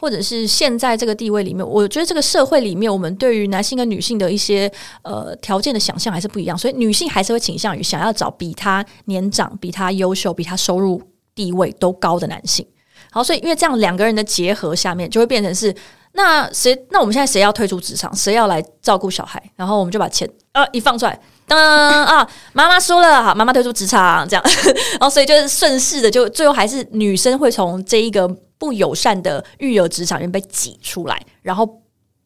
[0.00, 4.70] 或者是现在这个地位里面，我觉得这个社会里面，我们对于男性跟女性的一些
[5.02, 11.02] 呃条件的想象还是不一样，所以女性还是会倾向于想要找比他年长、比他优秀、比他收入
[11.34, 12.64] 地位都高的男性。
[13.10, 15.74] 好，所以因为这样两个人的结合下面，就会变成是
[16.12, 16.76] 那谁？
[16.90, 18.14] 那我们现在谁要退出职场？
[18.14, 19.42] 谁要来照顾小孩？
[19.56, 24.44] 然后我们就把钱呃一放出来，噔啊，妈妈说了，好，妈妈退出职场，这样，
[24.92, 31.80] 然后所以就是顺势的，就最后还是女生会从这一个不友善的育儿职场里面被挤出来，然后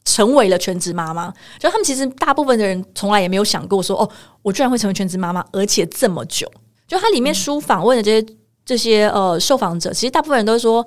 [0.04, 1.32] 成为了全职妈妈。
[1.58, 4.08] 就他们其实大部分的人从来也没有想过说，哦，
[4.42, 6.50] 我居然会成为全职妈妈，而且这么久。
[6.86, 8.34] 就它里面书访问的这些。
[8.64, 10.86] 这些呃，受访者其实大部分人都说，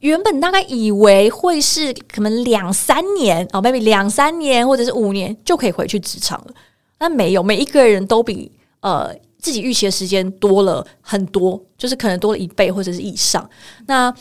[0.00, 6.52] 原本大概以为会是可能两三年哦，maybe 两三年或者是五年就可以回去职场了，
[6.98, 13.48] 那没有，每一个人都比呃自己预期的时间多了很多，就是可能多了一倍或者是以上。
[13.86, 14.14] 那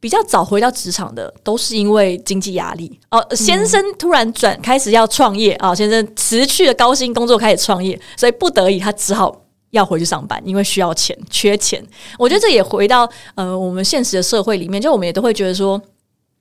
[0.00, 3.24] 比较早回到职场的，都是因为经济压力哦。
[3.36, 9.42] 先生突然转开始要创业啊，先生辞去了高薪工作开始创业，所以不得已他只好。
[9.70, 11.80] 要回去上班，因为需要钱，缺钱。
[12.18, 15.80] 我觉得这也回到呃，我们现实的社会里面，就我们也都会觉得说，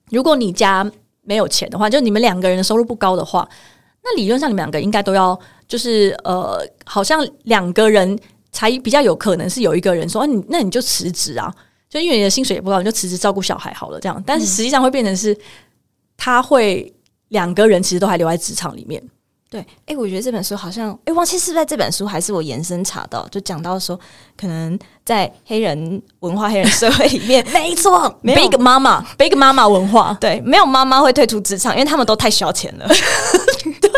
[0.10, 0.84] 如果你家
[1.22, 3.48] 没有钱的话，就你们两个人的收入不高的话，
[4.04, 8.18] 那理论上你们两个应该都要就是呃，好像两个人
[8.52, 11.54] 才比较有可能是有一个人说，你那你就辞职啊，
[11.90, 14.22] 就因为你的薪水也不高，你就辞职照顾小孩好了，这样。
[14.26, 15.36] 但是实际上会变成是，
[16.16, 16.94] 他会
[17.30, 19.04] 两个人其实都还留在职场里面。
[19.52, 24.00] 对，哎，我觉得这本书好像，哎，忘记是不是在这本书，还是我延伸查到，就讲到说，
[24.38, 32.88] 可能在黑人文化、黑人社会里面， 没错，Big 妈妈， Big 妈妈文化，对，没有妈妈会退出职场，因为他们都太需要钱了，
[33.82, 33.92] 对，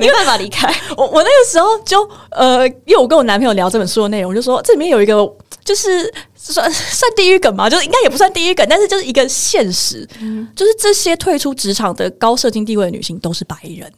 [0.00, 0.74] 没办法离开。
[0.96, 5.16] 我我那个时候就，呃，因为我跟我男朋友聊这本书的内容，就说这里面有一个，
[5.62, 10.08] 就是算算地狱梗嘛，就是应该也不算地狱梗，但是就是一个现实，
[10.56, 13.92] 就是这些退出职场的高社经地位的女性都是白人。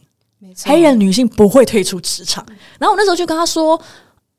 [0.65, 2.45] 黑人女性不会退出职场，
[2.79, 3.81] 然后我那时候就跟他说：“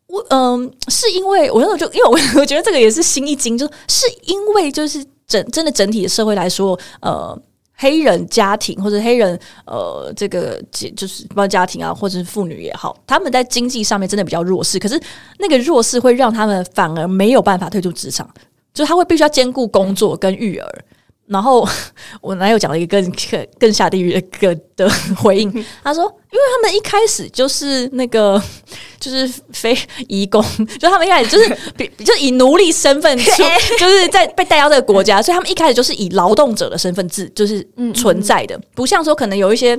[0.07, 7.37] 我嗯，是因为我那时候就因为我 我觉得这个也是心一惊，就是因为就是整真的整体的社会来说，呃，
[7.73, 15.01] 黑人家庭或者黑人呃这个就是包括家庭啊，或者是妇女也好，他们在经济上面真的比较弱势，可是
[15.39, 18.29] 那个弱势会让他们反而没有办法退出职场，
[18.73, 20.85] 就是他会必须要兼顾工作跟育儿。”
[21.27, 21.67] 然后
[22.21, 25.51] 我男友讲了一个更更 更下地狱的个的回应，
[25.83, 28.41] 他说：“因为他们一开始就是那个
[28.99, 30.41] 就是非移工，
[30.79, 33.43] 就他们一开始就是比就以奴隶身份出，
[33.77, 39.77] 就是在被带到这个国家，所以他们一开始就是以劳动者的身份制就是存在的，不像说可能有一些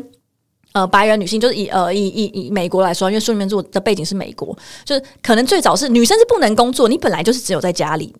[0.72, 8.14] 呃白人女性，就是以呃以以以美国来说，因为书里面做的背景是美国，就是可能最早是女生是不能工作，你本来就是只有在家里。”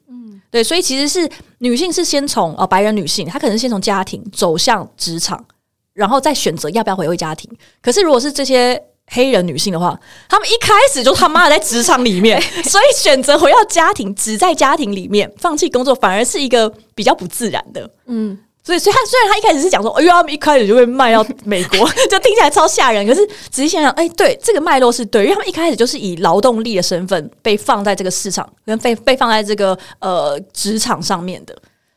[0.51, 5.45] 对，所以其实是女性是先从呃白人女性，她可能先从家庭走向职场，
[5.93, 7.51] 然后再选择要不要回归家庭。
[7.83, 17.91] 可是如果是这些黑人女性的话，她们一开始就他妈的在职场里面， 所以选择回到家庭，只在家庭里面放弃工作，反而是一个比较不自然的。
[18.07, 18.39] 嗯。
[18.69, 21.79] 所以，所以他虽然他一开始是讲说，哎呦，他们一开始就会卖到美国，
[22.11, 23.07] 就听起来超吓人。
[23.07, 31.57] 可是仔细想想，哎，对，这个脉络是对，因为他们一开始就是以劳动力的身份被放在这个市场，跟被被放在这个呃职场上面的，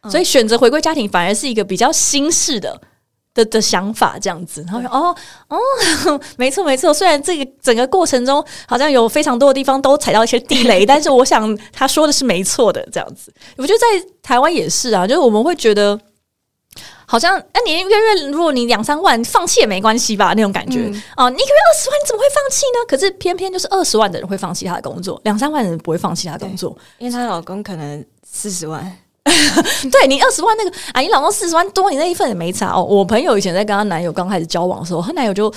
[0.10, 2.80] 所以选择回归家庭反而是一个比较新式的
[3.34, 4.64] 的的想法，这样子。
[4.66, 5.16] 然后说，哦
[5.50, 6.94] 哦， 没错没错。
[6.94, 13.30] 虽然这个整个过程中好像有非常多的地方都踩到一些地雷， 但是我想他说的是没错的，这样子。
[13.58, 16.00] 我觉得在台湾也是啊，就是我们会觉得。
[17.12, 20.34] 好像，那你一个月如果你两三万，放弃也没关系吧？
[20.34, 20.80] 那种感觉
[21.14, 22.86] 啊，你一个月二十万，你怎么会放弃呢？
[22.88, 28.98] 可是偏偏就是二十万的人会放弃他的工作，两三万的人不会放弃他的工作，因为她老公可能四十万。
[29.92, 32.82] 对你二十万那个啊，你老公四十万多，你那一份也没差哦。
[32.82, 35.54] 我朋友以前在跟她男友刚开始交往的时候，她男友就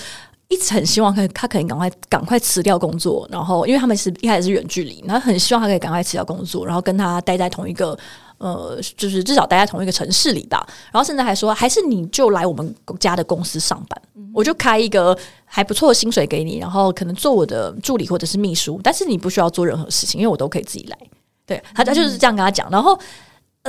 [0.48, 7.98] 一直很希望他他可以赶快赶快辞掉工作，然后因为他们是一开始是远距离，然后很希望他可以赶快辞掉工作，然后跟他待在同一个。
[8.38, 10.66] 呃，就是至少待在同一个城市里吧。
[10.92, 14.02] 然后甚至还说，还是你就来我们家的公司上班，
[14.35, 20.98] 我就开一个还不错的薪水给你，然后可能做我的助理或者是秘书，但是你不需要做任何事情，因为我都可以自己来。
[21.46, 22.68] 对他，他就是这样跟他讲。
[22.70, 22.98] 然后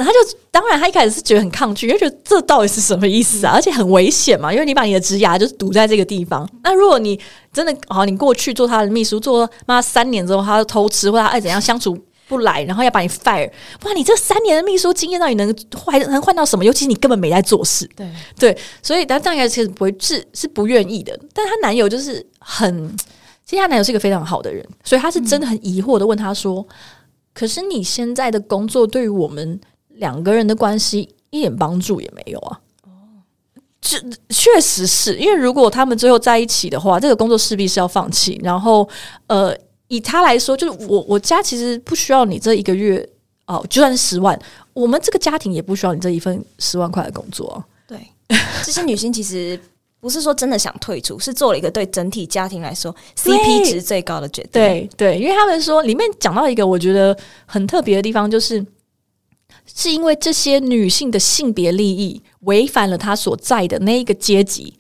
[0.04, 3.54] 他就当然他一开始是觉得很抗拒，因为觉得这到底是什么意思啊？
[3.54, 6.48] 而且很危险嘛，因为你把你的职涯就是堵在这个地方。
[6.64, 7.20] 那如果你
[7.54, 11.98] 真的好，你过去做他的秘书，做妈三年之后，他偷吃或者他爱怎样相处？
[12.28, 13.48] 不来，然后要把你 fire，
[13.84, 13.94] 哇！
[13.94, 16.66] 你这三年的秘书经验到底能换能换到什么？
[16.66, 18.10] 尤其你根本没在做事，对
[18.40, 21.16] 对，所以但张开其实不会是是不愿意的。
[21.36, 22.90] 但她男友就是很，
[23.46, 26.68] 其实她男友是一个非常好的人，所以他是真的很疑惑的问他说
[27.32, 29.62] ：“可是你现在的工作对于我们
[29.96, 32.90] 两个人的关系一点帮助也没有啊？”哦，
[33.82, 38.88] 这确实是因为如果他们最后在一起的话，这个工作势必是要放弃，然后
[39.28, 39.56] 呃。
[39.88, 43.08] 以他来说，就是我我家其实不需要你这一个月
[43.46, 44.38] 哦，就算是十万，
[44.74, 47.64] 我们这个家庭也不需要你这一份十万块的工作。
[47.88, 48.00] 对，
[48.64, 49.58] 这些女性其实
[50.00, 54.54] 不是说真的想退出，是做了一个对整体家庭来说 CP 值最高的决定。
[54.54, 57.16] 对对，因为他们说里面讲到一个我觉得
[57.46, 58.66] 很特别的地方，就是
[59.66, 64.74] 是因为这些女性的性别利益违反了她所在的那一个阶级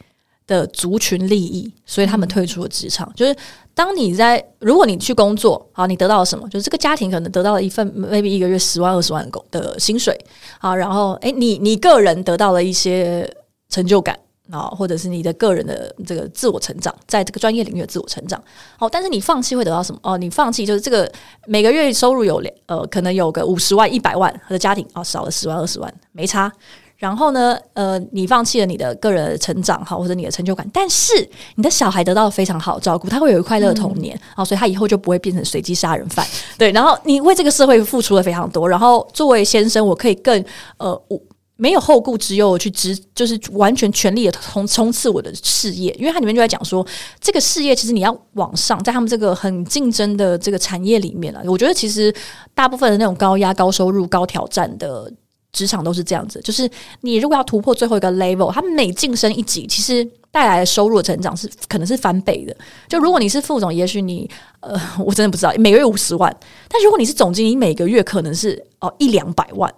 [0.47, 3.11] 的族群利益，所以她们退出了职场。
[3.15, 3.35] 就是
[3.73, 6.47] 当你在如果你去工作，好，你得到了什么？
[6.49, 10.17] 就是这个家庭可能得到了一份 maybe 一个月十万二十万工的薪水，
[10.59, 13.29] 好，然后诶，你你个人得到了一些
[13.69, 14.17] 成就感。
[14.51, 18.41] 啊，或者是你的个人的这个自我成长，在这个专业领域的自我成长，
[18.77, 19.99] 好，但是你放弃会得到什么？
[20.03, 21.11] 哦，你放弃就是这个
[21.47, 26.51] 每个月收入有两呃，可能有个五十万、一百万的家庭，哦，少了十万、二十万没差。
[26.97, 31.13] 然后呢，呃，你放弃了你的个人的成长，哈，或者你的成就感，但是
[31.55, 36.25] 你的小孩得到非常好的照顾，他会有一个快乐的童年，啊，所以他以后就不会变成随机杀人犯。
[36.57, 40.43] 对，然后你为这个社会付出了非常多，然后作为先生，我可以更
[40.77, 41.19] 呃我。
[41.57, 46.85] 没有后顾之忧去支，就是完全全力的冲冲刺我的事业，因为它里面就在讲说，
[47.21, 52.13] 这个事业其实你要往上，在他们这个很竞争的这个产业里面啊，我觉得其实
[52.53, 55.09] 大部分的那种高压、高收入、高挑战的
[55.53, 62.53] 职场都是这样子，就是你如果要突破最后一个 level，他们每晋升一级，其实带来的收入的成长是可能是翻倍的。
[62.89, 64.29] 就如果你是副总，也许你
[64.59, 66.35] 呃，我真的不知道每个月五十万，
[66.67, 69.73] 但如果你是总经理，每个月可能是哦一两百万。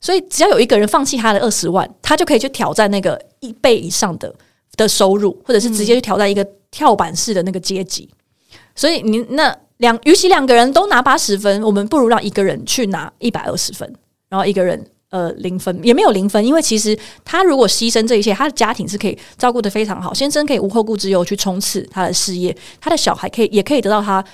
[0.00, 4.32] 所以，只要有一个人放弃他的二十万，他就可以去挑战那个一倍以上的
[4.76, 8.08] 的收入，或者是直接去挑战一个跳板式的那个阶级。
[8.74, 13.90] 所以，你那两，与其两个人都拿八十分，我们不如让一个人去拿一百二十分，
[14.28, 14.86] 然后一个人
[15.16, 24.24] 呃零分，也没有零分，因为其实他如果牺牲这一切，他的家庭是可以照顾的非常好，先生可以无后顾之忧去冲刺他的事业，他的小孩可以也可以得到他。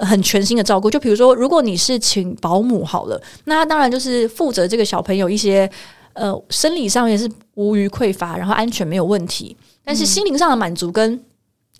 [0.00, 5.70] 很全新的照顾，就比如说，如果你是请保姆好了，那当然就是负责这个小朋友一些
[6.14, 11.22] 呃生理上也是无余匮乏，然后安全没有问题，但是心灵上的满足跟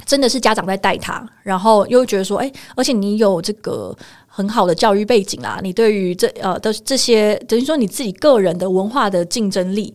[0.04, 3.96] 真的是家长在带他，然后又觉得说，哎，而且你有这个
[4.35, 9.95] 很好的教育背景啦，你对于这呃的这些等于说你自己个人的文化的竞争力。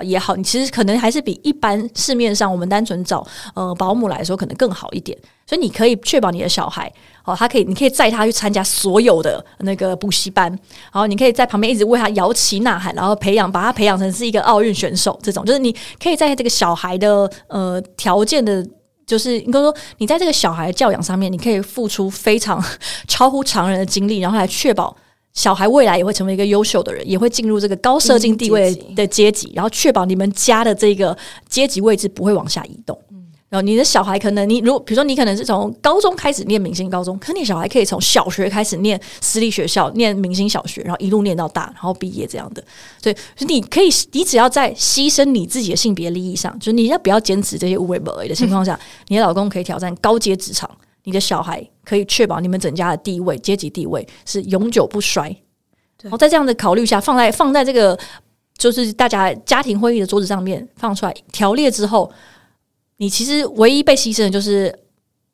[0.00, 3.26] 也好，你其实可能还是比一般市面上我们单纯找
[3.56, 6.88] 呃保姆来说可能更好一点，所以你可以确保你的小孩
[7.24, 10.48] 哦，他可以，你可以载他去参加所有的那个补习班，
[10.92, 18.64] 然后你可以在旁边一直为他摇旗呐喊，然后培养把他培养成是一个奥运选手，这种就是你可以在这个小孩的呃条件的，
[19.08, 22.62] 就是应该说你在这个小孩教养上面，你可以付出非常
[23.08, 24.96] 超乎常人的精力，然后来确保。
[25.34, 31.16] 小孩未来也会成为一个优秀的人，也会进入这个高社经地位的阶级，然后确保你们家的这个
[31.48, 32.98] 阶级位置不会往下移动。
[33.48, 42.62] 然后你的小孩可能，你如比如说你可能是从高中开始念明星高中，可你小孩可以从小学开始念私立学校，念明星小学，然后一路念到大，然后毕业这样的。
[43.00, 50.70] 所以你可以，你只要在牺牲你自己的性别利益上，就是你要不要坚持这些无为不为的情况下，你的老公可以挑战高阶职场。
[51.04, 55.34] 你的小孩可以确保你们整家的地位、阶级地位是永久不衰。
[56.02, 57.98] 然后在这样的考虑下，放在放在这个
[58.58, 62.12] 就是大家家庭会议的桌子上面放出来条列之后，
[62.98, 64.72] 你其实唯一被牺牲的就是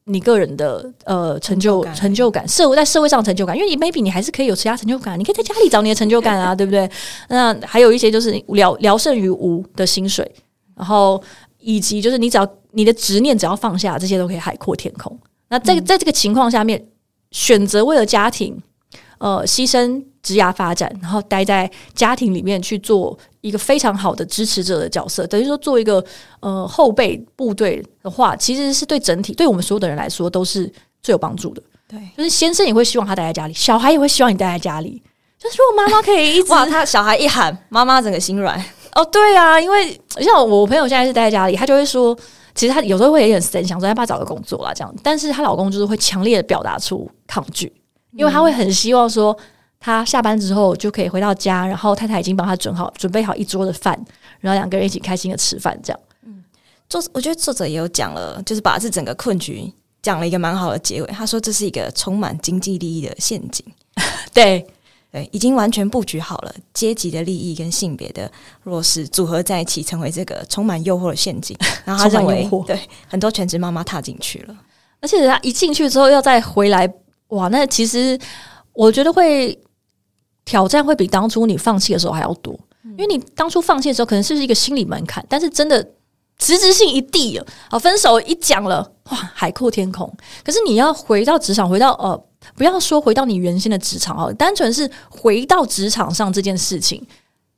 [0.04, 3.56] 你个人的呃成就成就感，社会在社会上成就感。
[3.56, 6.88] 因为你 maybe 你还是可以有其他成就感，你可以在家里找你的成就感啊，对不对？
[7.28, 10.30] 那还有一些就是聊聊胜于无的薪水，
[10.76, 11.22] 然后
[11.58, 15.18] 以及就是你只要你的执念只要放下，这些都可以海阔天空。
[15.48, 16.86] 那在在这个情况下面，
[17.30, 18.60] 选择为了家庭，
[19.18, 26.04] 呃，牺牲职涯发展，然后待在家庭里面去做一个非常好的支持者的角色，等于说做一个
[26.40, 30.64] 呃后备部队的话，其实是对整体对我们所有的人来说都是
[31.02, 31.62] 最有帮助的。
[31.86, 35.00] 对，就是先生也会希望他待在家里，小孩也会希望你待在家里。
[35.38, 38.58] 就是如果妈妈可以一直哇，他小孩一喊，妈妈整个心软。
[38.96, 42.16] 哦，对啊，因为像我朋友现在是待在家里，他就会说。
[42.56, 44.94] 其实他有时候会有点思想说要不要找个工作啦，这样。
[45.02, 47.66] 但是她老公就是会强烈的表达出抗拒，
[48.12, 49.36] 因为他会很希望说，
[49.84, 53.92] 他下班之后就可以回到家，然后太太已经帮他准好准备好一桌的饭，
[54.40, 56.00] 然后两个人一起开心的吃饭，这样。
[56.22, 56.42] 嗯，
[56.88, 59.70] 作我觉得作者也有讲了，就是把这整个困局
[60.00, 61.06] 讲了一个蛮好的结尾。
[61.08, 63.62] 他说这是一个充满经济利益的陷阱，
[64.32, 64.66] 对。
[65.12, 68.28] 对，已经完全布局好了，阶级的利益跟性别的
[68.64, 71.56] 弱势组合在一起，成为这个充满诱惑的陷阱。
[71.86, 72.76] 然后他认为，对
[73.06, 74.56] 很多全职妈妈踏进去了，
[74.98, 76.92] 而且他一进去之后要再回来，
[77.28, 78.18] 哇，那其实
[78.72, 79.56] 我觉得会
[80.44, 85.82] 挑战会比当初你放弃的时候还要多，因为你当初放弃的时候可能是一个心理门槛，但是真的
[86.38, 90.12] 实质性一递了，好分手一讲了，哇，海阔天空。
[90.44, 92.24] 可是你要回到职场，回到呃，
[92.56, 97.04] 不要说回到你原先的职场哦，单纯是回到职场上这件事情。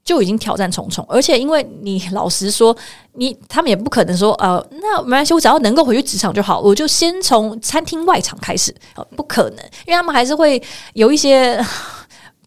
[0.05, 2.73] 就已经挑战重重，而且因为你老实说，
[3.15, 8.73] 你他们也不可能说，呃，那没关系，我只要能够回去职场就好，我就先从餐厅外场开始，
[9.17, 10.63] 不可能，因为他们还是会
[10.95, 11.61] 有一些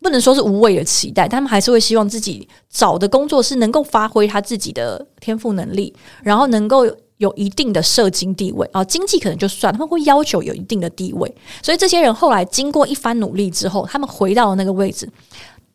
[0.01, 5.93] 不能说是无谓的期待，他们还是会希望自己找的工作是能够发挥他自己的天赋能力，
[6.23, 6.85] 然后能够
[7.17, 15.09] 有一定的社经地位啊，经济可能就算，他们会要求有一定的地位，所以这些人后来经过一番努力之后，他们回到了那个位置。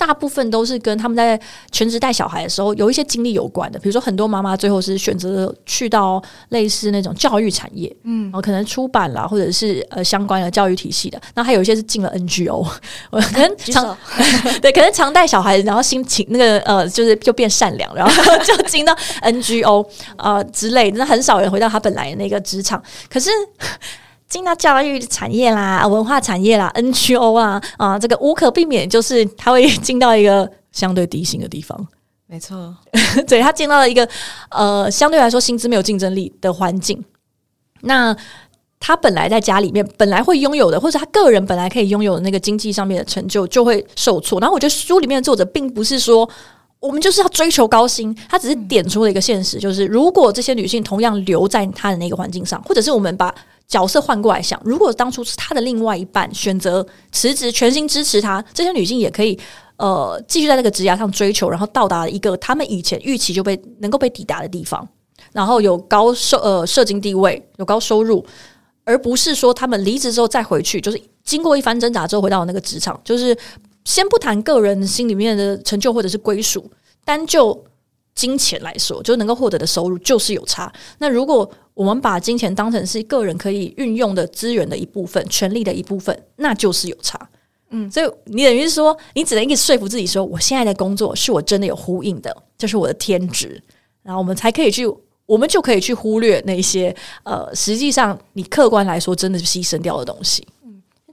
[0.07, 1.40] 大部分都是跟他们在
[1.72, 11.18] 全职带小孩的时候有一些经历有关的，比如说很多妈妈最后是选择去到类似那种教育产业，嗯，然后可能出版啦，或者是呃相关的教育体系的。
[11.34, 12.62] 那还有一些是进了 NGO，
[13.11, 13.96] 可能常
[14.61, 18.12] 对，可能常带小孩，然后心情那个呃，就是就变善良，然后
[18.44, 19.86] 就进到 NGO
[20.16, 20.90] 啊之类。
[20.90, 23.30] 那很少人回到他本来的那个职场，可是。
[24.29, 31.87] 进到教育产业啦、文化产业啦、NGO 啊啊，这个无可避免，就是他会进到一个相对低薪的地方。
[32.27, 32.75] 没错，
[33.29, 34.09] 对他进到了一个
[34.51, 37.05] 呃相对来说薪资没有竞争力的环境。
[37.83, 38.16] 那
[38.81, 44.41] 他本来在家里面本来会拥有的，或者他个人本来可以拥有的那个经济上面的成就，就会受挫。
[44.41, 46.29] 然后我觉得书里面的作者并不是说。
[46.81, 53.35] 我们就是要追求高薪，他只是点出了一个现实，就是如果这些女性同样留在她的那个环境上，或者是我们把
[53.66, 59.38] 角色换过来想，如果当初是他的另外一半选择辞职，全心支持他，这些女性也可以
[59.76, 64.86] 呃继续在那个职涯上追求，然后到达一个他们以前预期就被能够被抵达的地方，
[65.32, 68.24] 然后有高收呃社经地位，有高收入，
[68.84, 73.36] 而不是说他们离职之后再回去，就是经过一番挣扎之后回到那个职场，就是。
[73.86, 76.64] 先不谈个人心里面的成就或者是归属，
[77.04, 77.52] 单就
[78.14, 80.72] 金钱来说，就能够获得的收入就是有差。
[80.98, 87.18] 那如果我们把金钱当成是个人可以运用的资源的一部分、权利的一部分，那就是有差。
[87.70, 93.60] 嗯，所以你等于是说，你只能一直说服自己说，我现在的工作是我真的有呼应的，这是我的天职，
[94.02, 94.86] 然后我们才可以去，
[95.26, 96.94] 我们就可以去忽略那些
[97.24, 100.46] 呃，实际上你客观来说真的是牺牲掉的东西。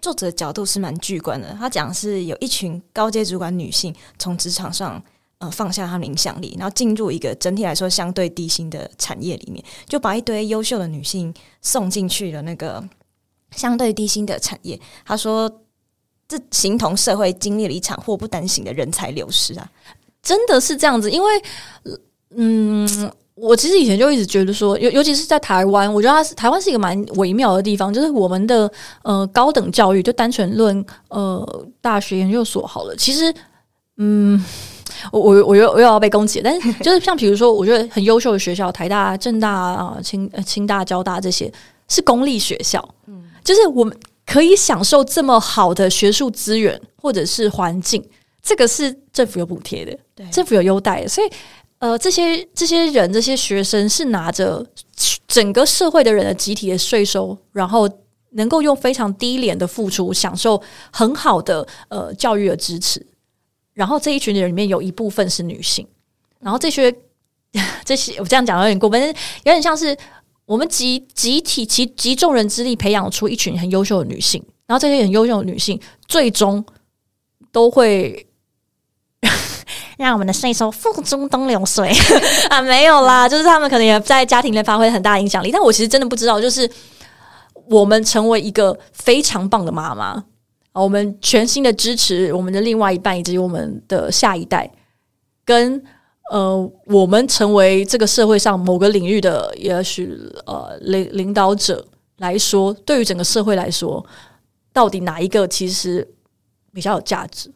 [0.02, 5.02] 作者的角度是蛮具观的，他讲是有一群高阶主管女性从职场上
[5.42, 12.82] 呃放下他们影响力，然后进入一个整体来说相对低薪的产业里面，就把一堆优秀的女性送进去了那个
[13.58, 14.80] 相对低薪的产业。
[15.04, 15.52] 他说，
[16.28, 19.70] 这形同社会经历了一场祸不单行的人才流失啊，
[20.24, 21.30] 真的是这样子，因为
[22.38, 23.12] 嗯。
[23.34, 28.72] 我其实以前就一直觉得说，尤尤其是在台湾，我觉得它是台湾是一个蛮微妙的地方，就是我们的
[29.02, 32.96] 呃高等教育，就单纯论呃大学研究所好了。
[32.96, 33.34] 其实，
[33.98, 34.46] 嗯，
[35.12, 41.52] 我我我又我又要被攻击，但是就是像比如说，我觉得很优秀的学校，台大、政大啊、清清大、交大这些
[41.88, 48.04] 是公立学校，嗯，就是我们可以享受这么好的学术资源或者是环境，
[48.44, 51.30] 这个是政府有补贴的，对，政府有优待，所以。
[51.82, 54.64] 呃，这些这些人，这些学生是拿着
[55.28, 57.90] 整个社会的人的集体的税收，然后
[58.34, 63.04] 能够用非常低廉的付出，享受很好的呃教育的支持。
[63.82, 65.88] 然后这一群人里面有一部分是女性，
[66.40, 66.96] 然后这些
[67.84, 69.14] 这些我这样讲有点过分，有
[69.52, 69.98] 点像是
[70.46, 76.64] 我们集集体集集众人之力培养出一群很优秀的女性，然后这些很优秀的女性最终
[77.52, 78.28] 都会。
[79.98, 81.92] 让我们的税收付诸东流水
[82.50, 85.52] 啊，没有啦，就是他们可能也在家庭里发挥很大影响力。
[85.52, 86.68] 但我其实真的不知道，就是
[87.68, 90.24] 我们成为一个非常棒的妈妈，
[90.74, 94.72] 我们全心的支持我们的另外一半以及我们的下一代，
[95.44, 95.82] 跟
[96.32, 101.86] 呃，我们成为这个社会上某个领域的也许呃领领导者
[102.20, 104.06] 来说，对于整个社会来说，
[104.72, 106.08] 到底哪一个其实
[106.74, 107.52] 比较有价值？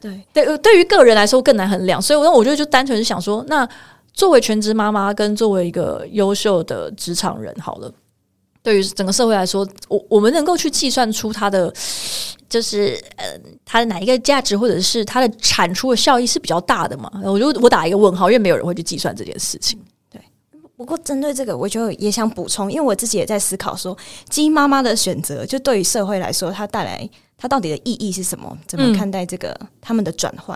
[0.00, 3.68] 对 对，对于个人来说更难衡量，所以，我我觉得就单纯是想说，那
[4.12, 7.90] 作为全职妈妈跟作为一个优秀的职场人，好了，
[8.62, 11.72] 对于整个社会来说，我我们能够去计算出它的，
[12.48, 13.24] 就是呃，
[13.64, 17.10] 它的哪一个价值，或者是它的产出的效益是比较大的嘛？
[17.24, 19.78] 我就我打一个问号，因为没有人会去计算这件事情。
[20.80, 23.94] 对，不过针对这个，我就也想补充，因为我自己也在思考说，
[24.30, 27.08] 基因妈妈的选择，就对于社会来说，它带来。
[27.42, 28.54] 它到底的意义是什么？
[28.66, 30.54] 怎么看待这个他们的转换？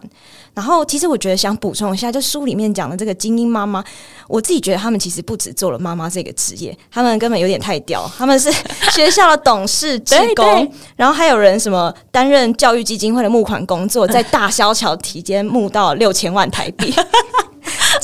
[0.53, 3.83] 然后，其实我觉得想补充一下，就书里面讲的这个精英妈妈，
[4.29, 8.53] 我自己觉得他们其实不止做了妈妈这个职业，他们根本有点太屌，他们是
[8.93, 16.93] 学校的董事、职工，然后还有人什么担任教育基金会的募款工作，在大萧桥期间募到六千万台币，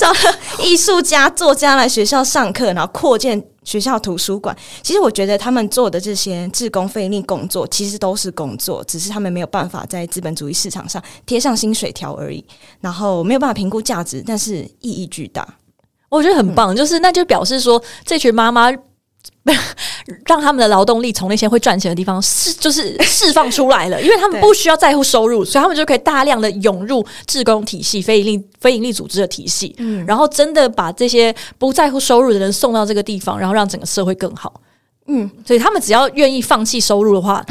[0.00, 0.10] 找
[0.64, 4.56] 艺术家、作家来学校上课，然后扩建学校图书馆。
[4.82, 12.42] 其实我觉得他们做的这些志工费力工作，其实都是工作，只是他们没有办法在资本主义市场上贴上薪水条而已。
[12.80, 15.46] 然后没有办法评估价值，但是意义巨大。
[16.08, 18.72] 我觉得很棒，就是那就表示说，这群妈妈
[20.26, 34.60] 让他们的劳动力从那些会赚钱的地方释，就是 释放出来了，因为他们不需要在乎收入，所以他们就可以大量的涌入志工体系、非盈利非盈利组织的体系，嗯，然后真的把这些不在乎收入的人送到这个地方，然后让整个社会更好，
[35.06, 37.44] 嗯，所以他们只要愿意放弃收入的话，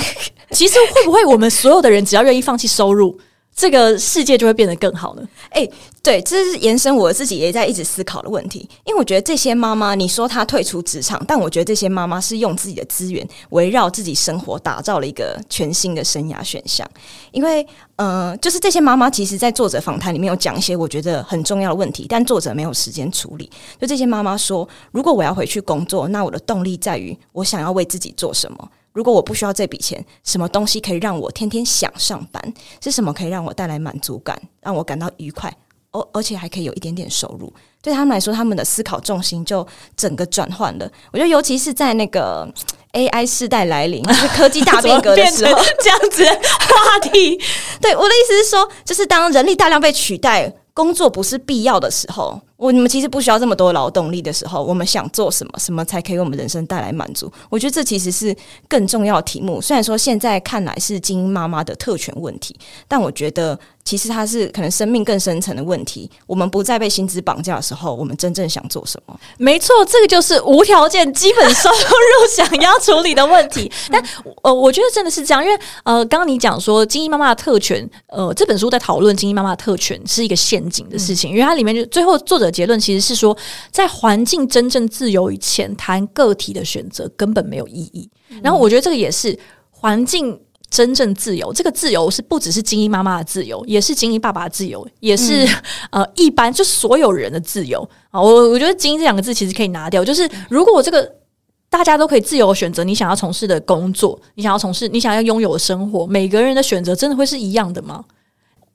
[0.52, 3.20] 其实会不会我们所有的人只要愿意放弃收入？
[3.60, 5.24] 这个世界就会变得更好了。
[5.50, 5.68] 哎，
[6.02, 8.60] 对，这是延伸我自己也在一直思考的问题。
[8.86, 16.90] 因为我觉得这些妈妈，你说她退出职场，但我觉得这些妈妈是用自己的资源围绕自己生活，打造了一个全新的生涯选项。
[17.32, 23.52] 因为，呃，就是这些妈妈，其实，在作者访谈里面有讲一些我觉得很重要的问题，但作者没有时间处理。
[23.78, 28.70] 就这些妈妈说，如果我要回去工作，那我的动力在于我想要为自己做什么。
[29.00, 32.54] 如果我不需要这笔钱，什么东西可以让我天天想上班？
[32.84, 35.50] 是什么可以让我带来满足感，让我感到愉快？
[35.92, 37.50] 而而且还可以有一点点收入？
[37.82, 40.92] 对他们来说，他们的思考重心就整个转换了。
[41.14, 42.46] 我觉得，尤其是在那个
[42.92, 47.40] AI 时代来临，就是科技大变革的时候，这样子话题。
[47.80, 50.54] 对我的意思是说，就是当人力大量被取代。
[50.72, 57.32] 工作不是必要的时候，我你们其实不需要这么多劳动力的时候，我们想做什么，什么才可以为我们人生带来满足？
[57.50, 58.36] 我觉得这其实是
[58.68, 59.62] 更重要的题目。
[59.62, 62.54] 虽然说现在看来是精英妈妈的特权问题，
[62.88, 63.58] 但我觉得。
[63.86, 66.08] 其实它是可能生命更深层的问题。
[66.28, 69.20] 我们不再被薪资绑架的时候，我们真正想做什么？
[69.40, 73.72] 没错，这个就是无条件基本收入想要处理的问题。
[73.92, 74.00] 但
[74.44, 83.38] 呃，我觉得真的是这样，因为呃，刚刚你讲说精英妈妈的特权，呃，这本书在讨论精英妈妈的特权是一个陷阱的事情，因为它里面就最后作者结论其实是说，
[83.72, 88.10] 在环境真正自由以前，谈个体的选择根本没有意义。
[88.42, 89.38] 然后我觉得这个也是
[89.72, 90.40] 环境。
[90.72, 95.44] 真正自由，这个自由是不只是精英妈妈的自由，也是精英爸爸的自由，也是
[95.90, 97.82] 呃一般就所有人的自由
[98.12, 98.22] 啊。
[98.22, 101.12] 我我觉得“精英”这两个字其实可以拿掉，就是如果我这个
[101.72, 108.06] 大家都可以自由选择你想要从事的工作，你想要从事你想要拥有的生活，每个人的选择真的会是一样的吗？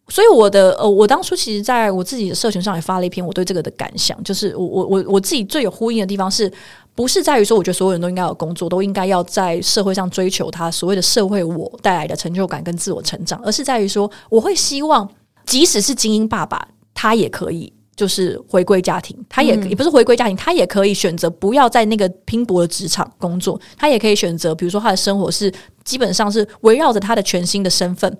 [0.08, 6.52] 所以我的呃，我当初其实在我自己的社群上也发了一篇我对这个的感想，就是我我我我自己最有呼应的地方是。
[6.96, 15.10] 不是在于说，我觉得所有人都应该有工作，都应该要在社会上追求他所谓的社会我带来的成就感跟自我成长，而是在于说，我会希望，
[15.44, 25.52] 即使是精英爸爸，他也可以就是回归家庭，他也也不是回归家庭，他也可以选择不要在那个拼搏的职场工作，他也可以选择，比如说他的生活是
[25.82, 28.16] 基本上是围绕着他的全新的身份，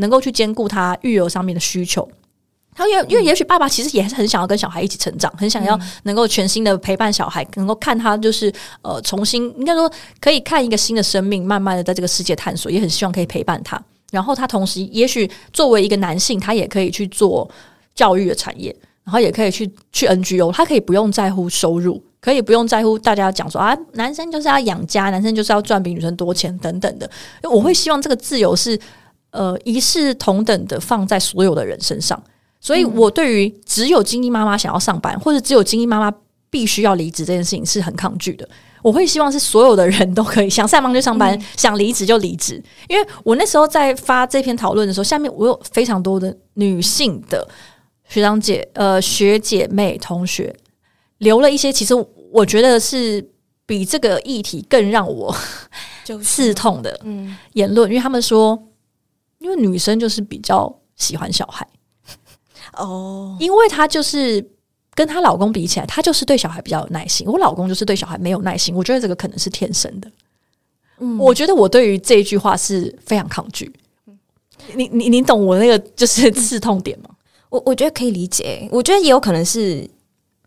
[0.00, 2.06] 能够去兼顾他育儿上面的需求。
[2.72, 8.50] 他因为因为也许爸爸其实也是很想要跟小孩一起成长，很想要能够全新的陪伴小孩，能够看他就是
[8.82, 9.90] 呃重新应该说
[10.20, 13.80] 可以看一个新的生命，慢慢的在这个世界探索，也很希望可以陪伴他。
[14.12, 17.48] 然后他同时也许作为一个男性，他也可以去做
[17.94, 18.74] 教育的产业，
[19.04, 27.10] 然后也可以去去 NGO，他可以不用在乎收入，可以不用在乎大家讲说啊，男生就是要养家，男生就是要赚比女生多钱等等的。
[27.42, 28.78] 我会希望这个自由是
[29.30, 32.22] 呃一视同等的放在所有的人身上。
[32.60, 36.14] 所以，我对于只有精英妈妈想要上班，或者只有精英妈妈
[36.50, 38.46] 必须要离职这件事情是很抗拒的。
[38.82, 42.62] 我会希望是所有的人都可以想上班就上班，想离职就离职。
[42.88, 47.48] 因为我那时候在发这篇讨论的时候，下面我有非常多的女性的
[48.08, 50.54] 学长姐、呃学姐妹、同学
[51.18, 51.94] 留了一些，其实
[52.30, 53.26] 我觉得是
[53.64, 55.34] 比这个议题更让我
[56.04, 56.98] 就刺痛的
[57.52, 58.58] 言论，因为他们说，
[59.40, 61.66] 因为女生就是比较喜欢小孩。
[62.74, 64.46] 哦，因为她就是
[64.94, 67.26] 跟她老公比起来，她就是对小孩比较有耐心。
[67.26, 70.08] 我老公就是对小孩没有耐心，我觉得这个可能是天生的。
[70.98, 73.72] 嗯，我觉得我对于这一句话是非常抗拒。
[74.74, 77.10] 你你你懂我那个就是刺痛点吗？
[77.48, 78.68] 我我觉得可以理解。
[78.70, 79.88] 我觉得也有可能是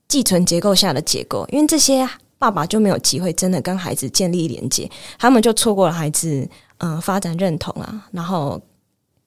[0.07, 4.89] 寄存结构下的结构，因为这些爸爸就没有机会真的跟孩子建立连接，
[5.19, 8.61] 他们就错过了孩子嗯发展认同啊，然后。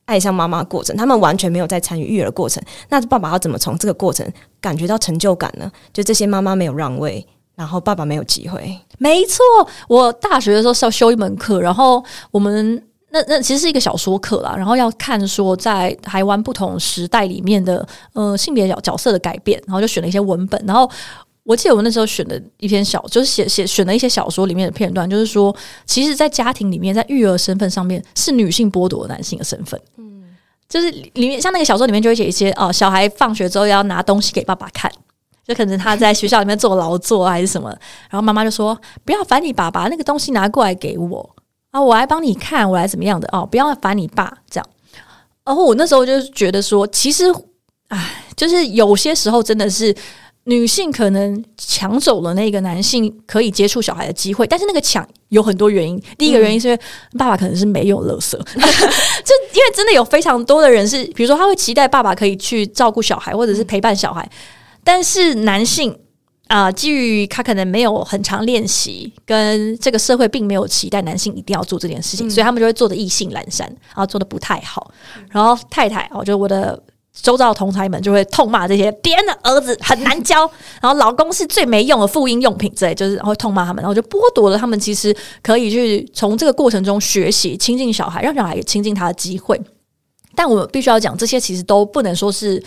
[0.06, 2.62] 爱上妈妈过程，他们完全没有在参与育儿过程。
[2.88, 4.26] 那爸爸要怎么从这个过程
[4.60, 5.70] 感觉到成就感呢？
[5.92, 8.78] 就这些妈妈没有让位，然后爸爸没有机会。
[8.98, 9.44] 没错，
[9.88, 20.90] 我大学的时候是要修一门课，然后我们那那其实是一个小说课啦，然后要看说在台湾不同时代里面的呃性别角角色的改变，然后就选了一些文本，然后。
[21.46, 25.54] 我记得我那时候选的一篇小，就是写写选了一些小说里面的片段，就是说，
[25.86, 29.80] 其实，在家庭里面，在育儿身份上面，是女性剥夺男性的身份。
[29.96, 30.24] 嗯，
[30.68, 34.90] 就是里面像那个小说里面就会写一些哦，小孩放学之后要拿东西给爸爸看，
[35.46, 37.68] 就可能他在学校里面做劳作还是什么，
[38.10, 41.30] 然后妈妈就说不要烦你爸爸，那个东西拿过来给我
[41.70, 44.68] 啊，我来帮你看，我来怎么样的哦，不要烦你爸这样。
[45.44, 47.24] 然后我那时候就觉得说，其实，
[47.86, 49.94] 唉，就是有些时候真的是
[50.46, 56.02] 女性可能抢走了那个男性可以接触小孩的机会，但是那个抢有很多原因。
[56.18, 56.80] 第一个原因是因为
[57.18, 64.28] 爸爸可能是没有乐色， 就因为真的有非常多的人是，比如说他会期待爸爸可以去照顾小孩或者是陪伴小孩，
[64.82, 65.96] 但是男性。
[66.48, 74.92] 啊，基于他可能没有很长练习，跟这个社会并没有期待男性一定要做这件事情，所以他们就会做的意兴阑珊，然后做的不太好。
[75.28, 76.80] 然后太太，我觉得我的
[77.22, 80.48] 周遭同台们就会痛骂这些别人的儿子很难教，
[80.80, 89.60] 然后老公是最没用的妇婴用品之类，就是会痛骂他们，然后就剥夺了他们其实可以去从这个过程中学习亲近小孩，让小孩也亲近他的机会。
[90.34, 92.62] 但我必须要讲，这些其实都不能说是，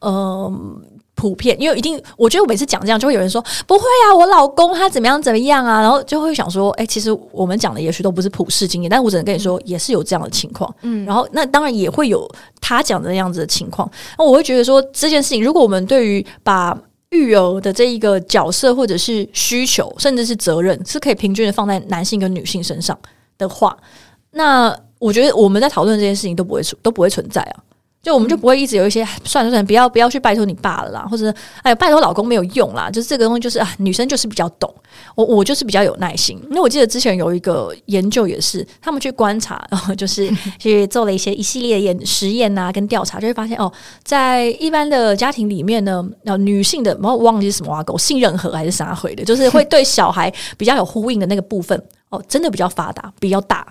[0.00, 0.80] 嗯。
[1.14, 12.28] 普遍，因为一定，我觉得我每次讲这样，就会有人说不会啊，我老公他怎么样怎么样啊，然后就会想说，哎，其实我们讲的也许都不是普世经验，但我只能跟你说，也是有这样的情况，嗯，然后那当然也会有
[12.60, 16.76] 他讲的那样子的情况，那我会觉得说这件事情，如果我们对于把
[17.10, 22.98] 育儿的这一个角色或者是需求，甚至是责任，是可以平均的放在男性跟女性身上
[23.38, 23.76] 的话，
[24.32, 27.62] 那我觉得我们在讨论这件事情都不会出都不会存在啊。
[28.04, 34.72] 就我们就不会一直有一些算了算了，不要不要去拜托你爸了啦，或者哎拜托老公没有用啦，就是这个东西就是啊，女生就是比较懂，
[35.14, 36.38] 我我就是比较有耐心。
[36.50, 53.66] 那我记得之前有一个研究也是，他们去观察，然 后就是去做了一些一系列验实验啊，跟调查，就会发现哦，在一般的家庭里面呢，呃，女性的，我忘记是什么啊，狗信任和还是啥回的，就是会对小孩比较有呼应的那个部分哦，真的比较发达，比较大。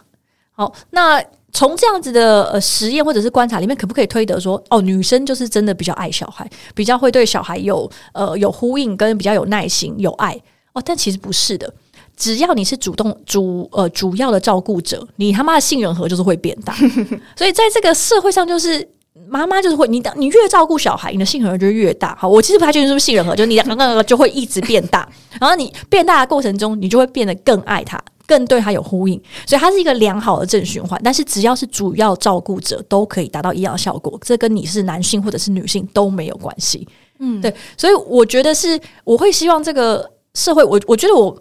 [0.53, 1.23] 好，那。
[1.53, 10.35] 从这样子的呃实验或者是观察里面，可不可以推得说，哦，女生就是真的比较爱小孩，比较会对小孩有呃有呼应，跟比较有耐心、有爱
[10.73, 10.81] 哦？
[10.83, 11.71] 但其实不是的，
[12.17, 16.73] 只要你是主动主呃主要的照顾者，你他妈的杏仁核就是会变大。
[17.37, 18.87] 所以在这个社会上，就是
[19.27, 22.15] 妈妈就是会你你越照顾小孩，你的杏仁核就越大。
[22.19, 25.07] 好，我其实不太确定是不是杏仁核，就你那个就会一直变大，
[25.39, 28.03] 然后你变大的过程中，你就会变得更爱他。
[28.25, 30.99] 更对他有呼应，所以它是一个良好的正循环。
[31.03, 34.17] 但是只要是主要照顾者，都可以达到一样的效果。
[34.23, 36.87] 这跟你是男性或者是女性都没有关系。
[37.19, 37.53] 嗯，对。
[37.77, 41.37] 所以我觉得是，我会希望这个社会，我我觉得我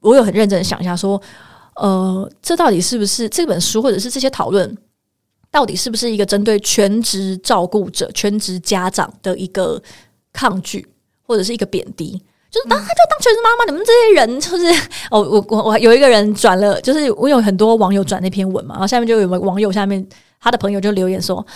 [0.00, 1.20] 我有很认真的想一下，说，
[1.76, 4.76] 呃，这到底是不是这本书或者是这些讨论，
[5.50, 9.80] 到底是不是一个针对全职照顾者、全职家长的一个
[10.32, 10.86] 抗拒，
[11.22, 12.22] 或者是一个贬低？
[12.50, 14.66] 就是当他就当全职妈妈，你们这些人就是
[15.12, 20.04] 哦，我我我有一个人转了，就是我有很多网友转那篇文嘛，然后下面就有网友下面
[20.40, 21.46] 他的朋友就留言说，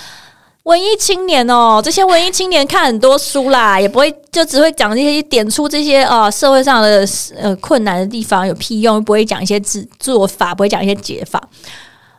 [0.64, 11.42] 文艺青年哦，这些文艺青年看很多书啦，也不会就只会讲这些点出这些呃社会上的呃困难的地方有屁用，不会讲一些自做法，不会讲一些解法。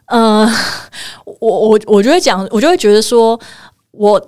[0.08, 0.50] 呃，
[1.26, 3.40] 我我我就会讲，我就会觉得说
[3.92, 4.20] 我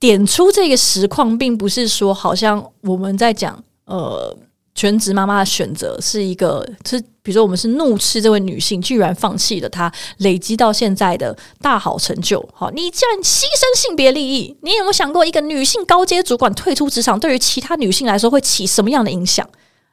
[0.00, 3.56] 点出这个实况，并不是说好像我们在讲。
[3.88, 4.36] 呃，
[4.74, 12.46] 全职妈妈的选择是一个，是比如说我们是怒斥这位女性居然放弃了她累积到现在的大好成就。
[12.54, 19.48] 好，你既然牺牲性别利益，你有没有想过一个女性高阶主管退出职场，对于其他女性来说会起什么样的影响？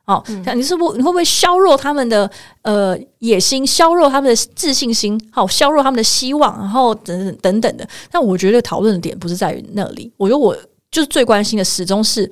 [0.06, 0.24] 哦，
[0.54, 2.30] 你是不你会不会削弱他们的
[2.62, 7.88] 呃野心，削弱他们的自信心，好，削弱他们的希望，然后等等等等的。
[8.12, 10.56] 但我觉得讨论的点不是在于那里，我觉得我
[10.92, 12.30] 就是最关心的，始终是。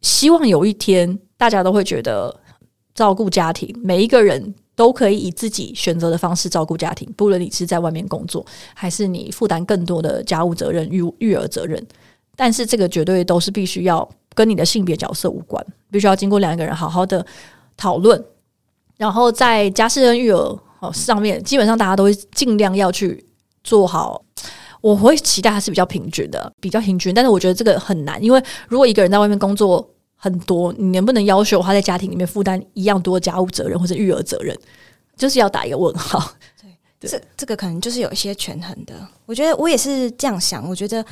[0.00, 2.34] 希望有一天，大家都会觉得
[2.94, 7.10] 照顾家庭，每一个人都可以以自己选择的方式照顾家庭。
[7.16, 8.44] 不论你是在外面工作，
[8.74, 11.86] 还是你负担更多的家务责任、育育儿责任，
[12.36, 17.24] 但是这个绝对都是必须要跟你的性别角色无关，必须要经过两个人好好的
[17.76, 18.24] 讨论，
[18.96, 23.26] 然后在家事跟育儿哦上面，基本上大家都会尽量要去
[23.62, 24.24] 做好。
[24.80, 34.56] 我会期待它是比较平均的，比较平均，但是我觉得这个很难，因为如果一个人在外面工作很多，你能不能要求他在家庭里面负担一样多家务责任或者育儿责任，
[35.16, 36.32] 就是要打一个问号。
[36.98, 38.94] 对，这这个可能就是有一些权衡的。
[39.26, 41.04] 我觉得我也是这样想，我觉得，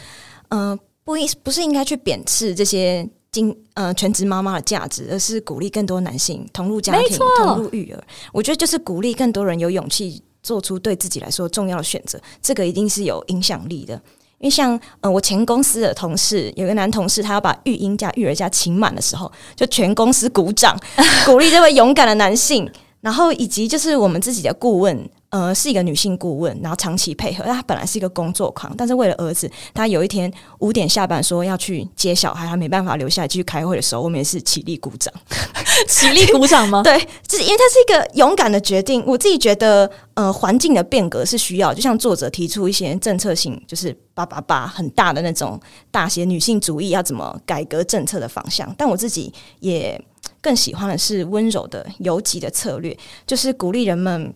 [0.49, 8.03] 嗯，不应不是应该去贬斥这些经呃全职妈妈的价值，而是鼓励更多男性投入家庭、投入育儿。
[8.33, 10.23] 我觉得就是鼓励更多人有勇气。
[10.49, 13.93] 做出对自己来说重要的选择，这个一定是有影响力的。
[14.39, 20.75] 因为像呃，我前公司的同事有个男同事，他要把育婴假、育儿假请满的时候，就全公司鼓掌，
[21.27, 22.67] 鼓励这位勇敢的男性。
[23.03, 27.45] 然后以及就是我们自己的顾问，呃，是一个女性顾问，然后长期配合。
[27.45, 35.13] 她本来是一个工作狂，但是为了儿子，她有一天五点下班说要去接小孩，她没办法留下来继续开会的时候，我们也是起立鼓掌，
[35.87, 36.81] 起立鼓掌吗？
[36.85, 39.05] 对，就是因为她是一个勇敢的决定。
[39.07, 45.61] 我自己觉得，呃，环境的变革是需要，就像作者提出一些政策性，就是叭叭叭很大的那种
[45.91, 48.75] 大写女性主义要怎么改革政策的方向。
[48.79, 50.03] 但我自己也
[50.41, 54.33] 更喜欢的是温柔的游击的策略，就是鼓励人们。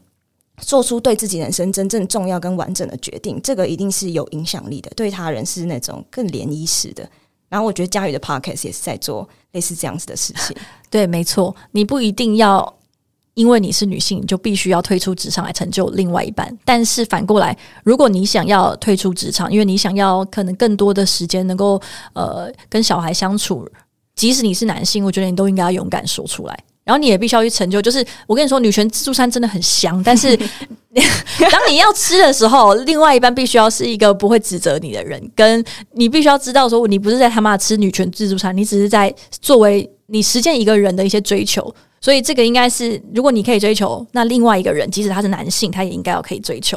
[0.59, 4.91] 做出对自己人生真正重要跟完整的决定，这个一定是有影响力的。
[4.95, 7.09] 对他人是那种更涟漪式的。
[7.49, 10.57] 然后我觉得佳宇的 podcast 也是在做类似这样子的事情。
[10.89, 12.75] 对，没错，你不一定要
[13.35, 16.57] 因为你是女性就必须要退出职场来成就另外一半。
[16.65, 21.81] 但是反过来，如果你想要退出职场，因为你想要可能更多的时间能够
[22.15, 23.69] 呃跟小孩相处，
[24.15, 26.65] 即使你是男性，我觉得你都应该要勇敢说出来。
[26.85, 30.37] 然后你也必须要去成就，就是我跟你说，女权自助餐真的很香，但是
[31.51, 41.75] 当你要吃的时候，另外一半必须要是一个不会指责你的人，跟你必须要知道说，你不是在他妈吃女权自助餐，你只是在作为你实践一个人的一些追求。
[42.01, 46.77] 所以这个应该是，如果你可以追求，那另外一个人，即使他是男性，他也应该要可以追求。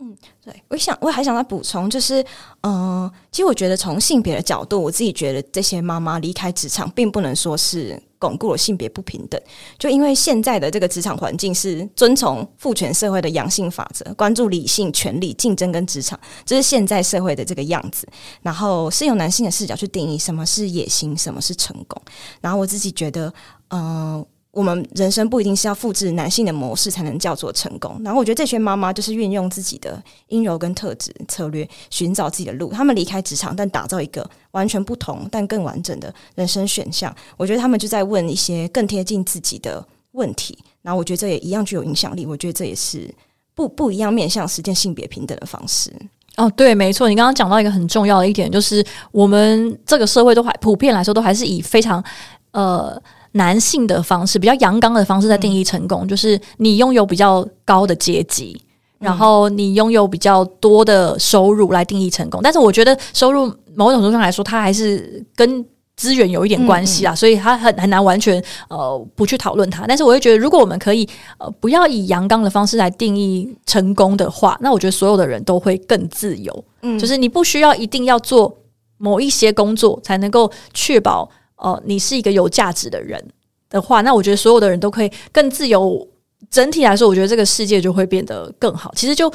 [0.00, 2.24] 嗯，对，我想我还想再补充，就是，
[2.62, 8.00] 嗯，其实我觉得从性别的角度，我自己觉得这些妈妈离开职场，并不能说是。
[8.20, 9.40] 巩固了性别不平等，
[9.78, 18.08] 就因为现在的这个职场环境是遵从父权社会的阳性法则，关注理性、权力、竞争跟职场，这是现在社会的这个样子。
[18.42, 22.02] 然后是用男性的视角去定义什么是野心，什么是成功。
[22.40, 23.32] 然后我自己觉得，
[23.68, 24.26] 嗯。
[24.58, 27.96] 我们人生不一定是要复制男性的模式才能叫做成功。
[28.02, 32.72] 然后我觉得这群妈妈就是运用自己的阴柔跟特质策略，寻找自己的路。
[32.72, 37.14] 他们离开职场，但打造一个完全不同但更完整的人生选项。
[37.36, 40.58] 我觉得他们就在问一些更贴近自己的问题。
[40.82, 42.26] 然后我觉得这也一样具有影响力。
[42.26, 43.08] 我觉得这也是
[43.54, 45.92] 不不一样面向实践性别平等的方式。
[46.36, 47.08] 哦，对，没错。
[47.08, 52.02] 你刚刚讲到一个很重要的一点，就是我们这个社会都还普遍来说都还是以非常
[52.50, 53.00] 呃。
[53.38, 58.60] 男性的方式比较阳刚的方式在定义成功，就是你拥有比较高的阶级，
[58.98, 62.40] 然后你拥有比较多的收入来定义成功。
[62.42, 65.64] 但是我觉得收入某种程度上来说，它还是跟
[65.96, 69.86] 资源有一点关系啊，所以它很很难完全呃不去讨论它。
[69.86, 71.08] 但是我会觉得，如果我们可以
[71.38, 76.64] 呃不要以阳刚的方式来定义成功的话，那我觉得所有的人都会更自由。
[76.82, 78.58] 嗯，就是你不需要一定要做
[78.98, 81.28] 某一些工作才能够确保。
[81.58, 83.22] 哦，你是一个有价值的人
[83.68, 86.06] 的话，那我觉得所有的人都可以更自由。
[86.50, 88.92] 整体来说，我觉得这个世界就会变得更好。
[88.94, 89.30] 其实就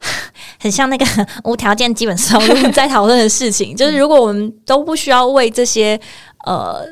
[0.58, 1.06] 很像那个
[1.44, 6.00] 无条件基本收入在讨论的事情，就是如果我们都不需要为这些
[6.46, 6.82] 呃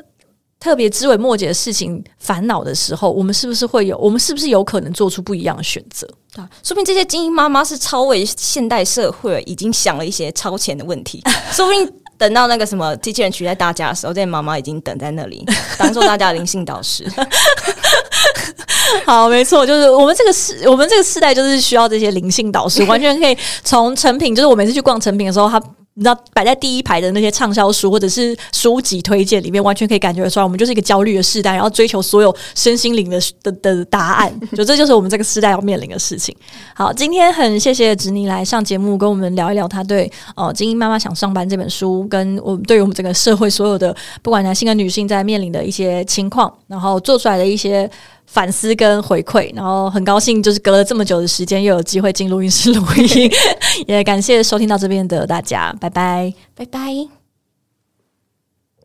[0.59, 3.97] 特别枝微末节的事情烦恼的时候，我们是不是会有？
[3.97, 6.07] 我们是不是有可能做出不一样的选择？
[6.33, 11.21] 对，说明这些精英妈妈是超为现代社会已经想了一些超前的问题，
[11.51, 11.91] 说不定。
[12.17, 15.45] 等到那个什么机器人取代大家的时候，这些妈妈已经等在那里，
[15.77, 17.05] 当做大家的灵性导师。
[19.05, 25.61] 好，没错，就是我们这个世，我们这个世代就是需要这些灵性导师，完全可以从成品，就是我每次去逛成品的时候，他。
[25.97, 36.35] 你知道摆在第一排的那些畅销书或者是书籍推荐里面，完全可以感觉出来，我们就是一个焦虑的时代，然后追求所有身心灵的的的答案， 就这就是我们这个时代要面临的事情。
[36.75, 47.89] 好，今天很谢谢侄妮来上节目，跟我们聊一聊她对哦《精英妈妈想上班》这本书，跟我们对于我们整个社会所有的不管男性跟女性在面临的一些情况，然后做出来的一些。
[48.25, 53.31] 反思跟回馈，然后很高兴，就是隔了这么久的时间，又有机会进录音室录音，
[53.87, 57.24] 也感谢收听到这边的大家，拜拜，拜拜。